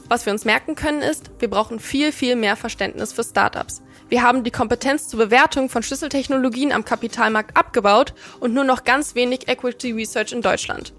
Was 0.08 0.26
wir 0.26 0.34
uns 0.34 0.46
merken 0.46 0.76
können 0.76 1.02
ist, 1.02 1.32
wir 1.40 1.50
brauchen 1.50 1.80
viel, 1.80 2.12
viel 2.12 2.36
mehr 2.36 2.56
Verständnis 2.56 3.14
für 3.14 3.24
Startups. 3.24 3.82
Wir 4.10 4.22
haben 4.22 4.44
die 4.44 4.52
Kompetenz 4.52 5.08
zur 5.08 5.20
Bewertung 5.20 5.70
von 5.70 5.82
Schlüsseltechnologien 5.82 6.72
am 6.72 6.86
Kapitalmarkt 6.86 7.58
abgebaut 7.58 8.14
und 8.40 8.54
nur 8.54 8.64
noch 8.64 8.84
ganz 8.84 9.16
wenig 9.16 9.48
Equity 9.48 9.92
Research 9.92 10.34
in 10.34 10.42
Deutschland. 10.42 10.94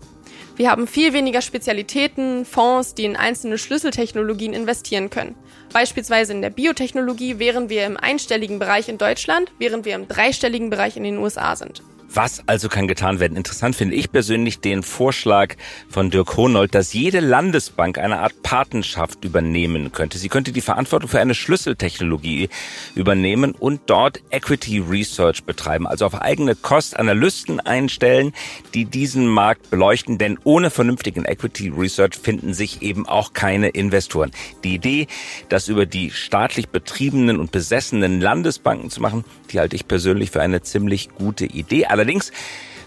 Wir 0.57 0.71
haben 0.71 0.87
viel 0.87 1.13
weniger 1.13 1.43
Spezialitäten, 1.43 2.45
Fonds, 2.45 2.95
die 2.95 3.05
in 3.05 3.17
einzelne 3.17 3.59
Schlüsseltechnologien 3.59 4.53
investieren 4.53 5.11
können. 5.11 5.35
Beispielsweise 5.75 6.33
in 6.33 6.41
der 6.41 6.51
Biotechnologie 6.51 7.41
wären 7.41 7.69
wir 7.69 7.85
im 7.85 7.97
einstelligen 7.97 8.61
Bereich 8.61 8.89
in 8.89 8.97
Deutschland, 8.97 9.51
während 9.59 9.85
wir 9.85 9.97
im 9.97 10.07
dreistelligen 10.07 10.71
Bereich 10.71 10.97
in 10.97 11.03
den 11.03 11.19
USA 11.19 11.57
sind. 11.57 11.83
Was 12.17 12.45
also 12.47 12.69
kann 12.69 12.87
getan 12.87 13.19
werden? 13.19 13.37
Interessant 13.37 13.75
finde 13.75 13.97
ich 13.97 14.13
persönlich 14.13 14.61
den 14.61 14.85
Vorschlag 14.85 15.57
von 15.89 16.11
Dirk 16.11 16.37
Honold, 16.37 16.73
dass 16.73 16.93
jede 16.93 17.19
Landesbank 17.19 17.99
eine 17.99 18.21
Art 18.21 18.41
Patenschaft 18.45 19.25
übernehmen 19.25 19.91
könnte. 19.91 20.19
Sie 20.19 20.29
könnte 20.29 20.53
die 20.53 20.61
Verantwortung 20.61 21.11
für 21.11 21.19
eine 21.19 21.35
Schlüsseltechnologie 21.35 22.51
übernehmen 22.95 23.51
und 23.51 23.81
dort 23.87 24.23
Equity 24.31 24.79
Research 24.79 25.43
betreiben, 25.43 25.89
also 25.89 26.07
auf 26.07 26.15
eigene 26.15 26.55
Kost 26.55 26.97
Analysten 26.97 27.59
einstellen, 27.59 28.33
die 28.75 28.85
diesen 28.85 29.27
Markt 29.27 29.71
beleuchten, 29.71 30.17
denn 30.17 30.39
ohne 30.45 30.71
vernünftigen 30.71 31.25
Equity 31.25 31.71
Research 31.71 32.15
finden 32.15 32.55
sich 32.55 32.81
eben 32.83 33.09
auch 33.09 33.33
keine 33.33 33.71
Investoren. 33.71 34.31
Die 34.63 34.75
Idee, 34.75 35.09
das 35.49 35.67
über 35.67 35.85
die 35.85 36.13
staatlich 36.13 36.69
betriebenen 36.69 37.41
und 37.41 37.51
besessenen 37.51 38.21
Landesbanken 38.21 38.91
zu 38.91 39.03
machen, 39.03 39.25
die 39.51 39.59
halte 39.59 39.75
ich 39.75 39.89
persönlich 39.89 40.31
für 40.31 40.43
eine 40.43 40.63
ziemlich 40.63 41.09
gute 41.09 41.47
Idee. 41.47 41.87
Allerdings 41.87 42.04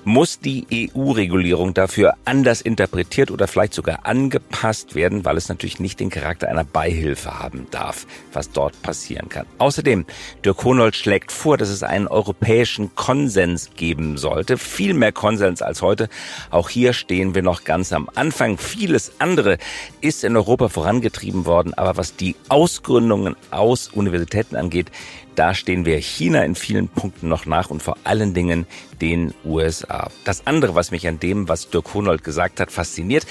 muss 0.08 0.40
die 0.40 0.90
EU-Regulierung 0.96 1.74
dafür 1.74 2.14
anders 2.24 2.62
interpretiert 2.62 3.30
oder 3.30 3.46
vielleicht 3.46 3.74
sogar 3.74 4.06
angepasst 4.06 4.96
werden, 4.96 5.26
weil 5.26 5.36
es 5.36 5.50
natürlich 5.50 5.82
nicht 5.82 6.00
den 6.00 6.10
Charakter 6.10 6.48
einer 6.48 6.64
Beihilfe 6.64 7.40
haben 7.40 7.68
darf, 7.72 8.08
was 8.32 8.52
dort 8.52 8.82
passieren 8.82 9.28
kann. 9.28 9.46
Außerdem, 9.58 10.06
Dirk 10.46 10.64
Honold 10.64 10.96
schlägt 10.96 11.34
vor, 11.34 11.58
dass 11.58 11.68
es 11.68 11.84
einen 11.84 12.08
europäischen 12.08 12.96
Konsens 12.96 13.72
geben 13.76 14.18
sollte, 14.18 14.58
viel 14.58 14.94
mehr 14.94 15.12
Konsens 15.12 15.62
als 15.62 15.82
heute. 15.82 16.08
Auch 16.52 16.70
hier 16.70 16.94
stehen 16.94 17.36
wir 17.36 17.44
noch 17.44 17.66
ganz 17.66 17.92
am 17.92 18.10
Anfang. 18.16 18.58
Vieles 18.58 19.12
andere 19.20 19.58
ist 20.00 20.24
in 20.24 20.38
Europa 20.38 20.70
vorangetrieben 20.70 21.46
worden, 21.46 21.74
aber 21.74 21.98
was 21.98 22.16
die 22.16 22.38
Ausgründungen 22.48 23.36
aus 23.52 23.90
Universitäten 23.90 24.56
angeht, 24.56 24.90
da 25.38 25.54
stehen 25.54 25.86
wir 25.86 25.98
China 26.02 26.44
in 26.44 26.56
vielen 26.56 26.88
Punkten 26.88 27.30
noch 27.30 27.46
nach 27.46 27.70
und 27.70 27.84
vor 27.84 27.98
allen 28.04 28.34
Dingen 28.34 28.66
den 29.02 29.36
USA. 29.46 30.10
Das 30.24 30.48
andere, 30.48 30.74
was 30.74 30.90
mich 30.90 31.08
an 31.08 31.20
dem, 31.20 31.48
was 31.48 31.70
Dirk 31.70 31.94
Honold 31.94 32.24
gesagt 32.24 32.60
hat, 32.60 32.72
fasziniert, 32.72 33.26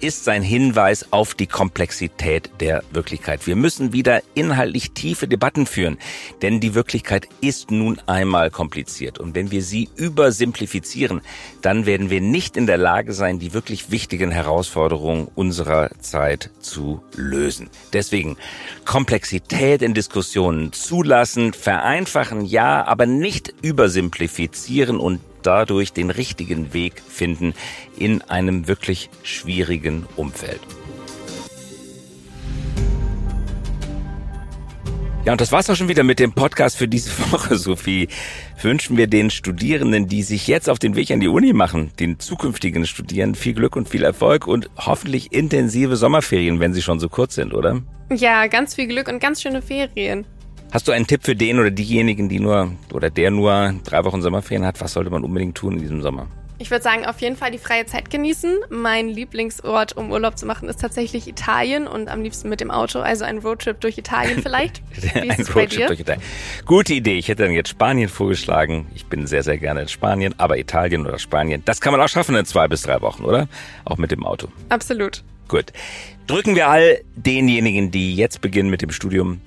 ist 0.00 0.24
sein 0.24 0.42
Hinweis 0.42 1.12
auf 1.12 1.34
die 1.34 1.46
Komplexität 1.46 2.50
der 2.60 2.82
Wirklichkeit. 2.92 3.46
Wir 3.46 3.56
müssen 3.56 3.92
wieder 3.92 4.22
inhaltlich 4.34 4.92
tiefe 4.92 5.28
Debatten 5.28 5.66
führen, 5.66 5.98
denn 6.40 6.60
die 6.60 6.74
Wirklichkeit 6.74 7.28
ist 7.42 7.70
nun 7.70 8.00
einmal 8.06 8.50
kompliziert. 8.50 9.18
Und 9.18 9.34
wenn 9.34 9.50
wir 9.50 9.62
sie 9.62 9.90
übersimplifizieren, 9.96 11.20
dann 11.60 11.84
werden 11.84 12.08
wir 12.08 12.22
nicht 12.22 12.56
in 12.56 12.66
der 12.66 12.78
Lage 12.78 13.12
sein, 13.12 13.38
die 13.38 13.52
wirklich 13.52 13.90
wichtigen 13.90 14.30
Herausforderungen 14.30 15.28
unserer 15.34 15.90
Zeit 16.00 16.50
zu 16.60 17.02
lösen. 17.16 17.68
Deswegen 17.92 18.38
Komplexität 18.86 19.82
in 19.82 19.92
Diskussionen 19.92 20.72
zulassen, 20.72 21.49
vereinfachen, 21.56 22.44
ja, 22.44 22.84
aber 22.86 23.06
nicht 23.06 23.54
übersimplifizieren 23.62 24.98
und 24.98 25.20
dadurch 25.42 25.92
den 25.92 26.10
richtigen 26.10 26.72
Weg 26.74 27.02
finden 27.06 27.54
in 27.96 28.22
einem 28.22 28.68
wirklich 28.68 29.10
schwierigen 29.22 30.06
Umfeld. 30.16 30.60
Ja, 35.26 35.32
und 35.32 35.40
das 35.42 35.52
war's 35.52 35.68
auch 35.68 35.76
schon 35.76 35.88
wieder 35.88 36.02
mit 36.02 36.18
dem 36.18 36.32
Podcast 36.32 36.78
für 36.78 36.88
diese 36.88 37.10
Woche, 37.30 37.56
Sophie. 37.56 38.08
Wünschen 38.62 38.96
wir 38.96 39.06
den 39.06 39.28
Studierenden, 39.28 40.08
die 40.08 40.22
sich 40.22 40.46
jetzt 40.46 40.70
auf 40.70 40.78
den 40.78 40.96
Weg 40.96 41.10
an 41.10 41.20
die 41.20 41.28
Uni 41.28 41.52
machen, 41.52 41.90
den 42.00 42.18
zukünftigen 42.18 42.86
Studierenden 42.86 43.34
viel 43.34 43.52
Glück 43.52 43.76
und 43.76 43.88
viel 43.88 44.02
Erfolg 44.02 44.46
und 44.46 44.70
hoffentlich 44.78 45.30
intensive 45.32 45.96
Sommerferien, 45.96 46.58
wenn 46.58 46.72
sie 46.72 46.80
schon 46.80 47.00
so 47.00 47.10
kurz 47.10 47.34
sind, 47.34 47.52
oder? 47.52 47.82
Ja, 48.10 48.46
ganz 48.46 48.74
viel 48.74 48.86
Glück 48.86 49.08
und 49.08 49.20
ganz 49.20 49.42
schöne 49.42 49.60
Ferien. 49.60 50.24
Hast 50.72 50.86
du 50.86 50.92
einen 50.92 51.06
Tipp 51.06 51.24
für 51.24 51.34
den 51.34 51.58
oder 51.58 51.72
diejenigen, 51.72 52.28
die 52.28 52.38
nur 52.38 52.70
oder 52.92 53.10
der 53.10 53.32
nur 53.32 53.74
drei 53.84 54.04
Wochen 54.04 54.22
Sommerferien 54.22 54.64
hat? 54.64 54.80
Was 54.80 54.92
sollte 54.92 55.10
man 55.10 55.24
unbedingt 55.24 55.56
tun 55.56 55.74
in 55.74 55.80
diesem 55.80 56.00
Sommer? 56.00 56.28
Ich 56.58 56.70
würde 56.70 56.84
sagen, 56.84 57.06
auf 57.06 57.20
jeden 57.20 57.36
Fall 57.36 57.50
die 57.50 57.58
freie 57.58 57.86
Zeit 57.86 58.10
genießen. 58.10 58.58
Mein 58.68 59.08
Lieblingsort, 59.08 59.96
um 59.96 60.12
Urlaub 60.12 60.38
zu 60.38 60.46
machen, 60.46 60.68
ist 60.68 60.80
tatsächlich 60.80 61.26
Italien 61.26 61.88
und 61.88 62.08
am 62.08 62.22
liebsten 62.22 62.48
mit 62.50 62.60
dem 62.60 62.70
Auto. 62.70 63.00
Also 63.00 63.24
ein 63.24 63.38
Roadtrip 63.38 63.80
durch 63.80 63.98
Italien 63.98 64.42
vielleicht. 64.42 64.82
ein 65.14 65.30
Roadtrip 65.30 65.88
durch 65.88 66.00
Italien. 66.00 66.22
Gute 66.66 66.94
Idee. 66.94 67.18
Ich 67.18 67.28
hätte 67.28 67.44
dann 67.44 67.52
jetzt 67.52 67.70
Spanien 67.70 68.08
vorgeschlagen. 68.08 68.86
Ich 68.94 69.06
bin 69.06 69.26
sehr, 69.26 69.42
sehr 69.42 69.58
gerne 69.58 69.82
in 69.82 69.88
Spanien, 69.88 70.34
aber 70.38 70.58
Italien 70.58 71.04
oder 71.04 71.18
Spanien, 71.18 71.62
das 71.64 71.80
kann 71.80 71.92
man 71.92 72.00
auch 72.00 72.08
schaffen 72.08 72.36
in 72.36 72.44
zwei 72.44 72.68
bis 72.68 72.82
drei 72.82 73.00
Wochen, 73.00 73.24
oder? 73.24 73.48
Auch 73.86 73.96
mit 73.96 74.12
dem 74.12 74.24
Auto. 74.24 74.48
Absolut. 74.68 75.24
Gut. 75.48 75.72
Drücken 76.28 76.54
wir 76.54 76.68
all 76.68 77.00
denjenigen, 77.16 77.90
die 77.90 78.14
jetzt 78.14 78.40
beginnen 78.40 78.70
mit 78.70 78.82
dem 78.82 78.92
Studium, 78.92 79.40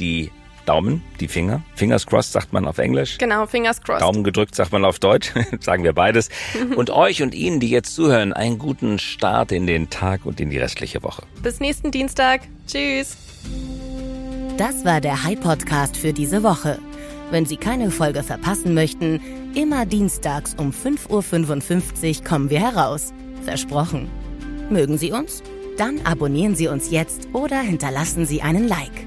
die 0.00 0.30
Daumen, 0.66 1.02
die 1.20 1.28
Finger. 1.28 1.62
Fingers 1.74 2.06
crossed 2.06 2.32
sagt 2.32 2.52
man 2.52 2.66
auf 2.66 2.78
Englisch. 2.78 3.18
Genau, 3.18 3.46
fingers 3.46 3.80
crossed. 3.80 4.02
Daumen 4.02 4.24
gedrückt 4.24 4.54
sagt 4.54 4.72
man 4.72 4.84
auf 4.84 4.98
Deutsch. 4.98 5.32
Sagen 5.60 5.84
wir 5.84 5.92
beides. 5.92 6.28
Und 6.76 6.90
euch 6.90 7.22
und 7.22 7.34
Ihnen, 7.34 7.60
die 7.60 7.70
jetzt 7.70 7.94
zuhören, 7.94 8.32
einen 8.32 8.58
guten 8.58 8.98
Start 8.98 9.52
in 9.52 9.66
den 9.66 9.90
Tag 9.90 10.26
und 10.26 10.40
in 10.40 10.50
die 10.50 10.58
restliche 10.58 11.02
Woche. 11.02 11.22
Bis 11.42 11.60
nächsten 11.60 11.90
Dienstag. 11.90 12.42
Tschüss. 12.66 13.16
Das 14.56 14.84
war 14.84 15.00
der 15.00 15.24
High 15.24 15.40
Podcast 15.40 15.96
für 15.96 16.12
diese 16.12 16.42
Woche. 16.42 16.78
Wenn 17.30 17.44
Sie 17.44 17.56
keine 17.56 17.90
Folge 17.90 18.22
verpassen 18.22 18.74
möchten, 18.74 19.20
immer 19.54 19.86
dienstags 19.86 20.54
um 20.58 20.70
5.55 20.70 22.18
Uhr 22.18 22.24
kommen 22.24 22.50
wir 22.50 22.60
heraus. 22.60 23.12
Versprochen. 23.44 24.08
Mögen 24.70 24.98
Sie 24.98 25.12
uns? 25.12 25.42
Dann 25.76 26.00
abonnieren 26.04 26.54
Sie 26.54 26.68
uns 26.68 26.90
jetzt 26.90 27.28
oder 27.32 27.60
hinterlassen 27.60 28.26
Sie 28.26 28.42
einen 28.42 28.66
Like. 28.66 29.06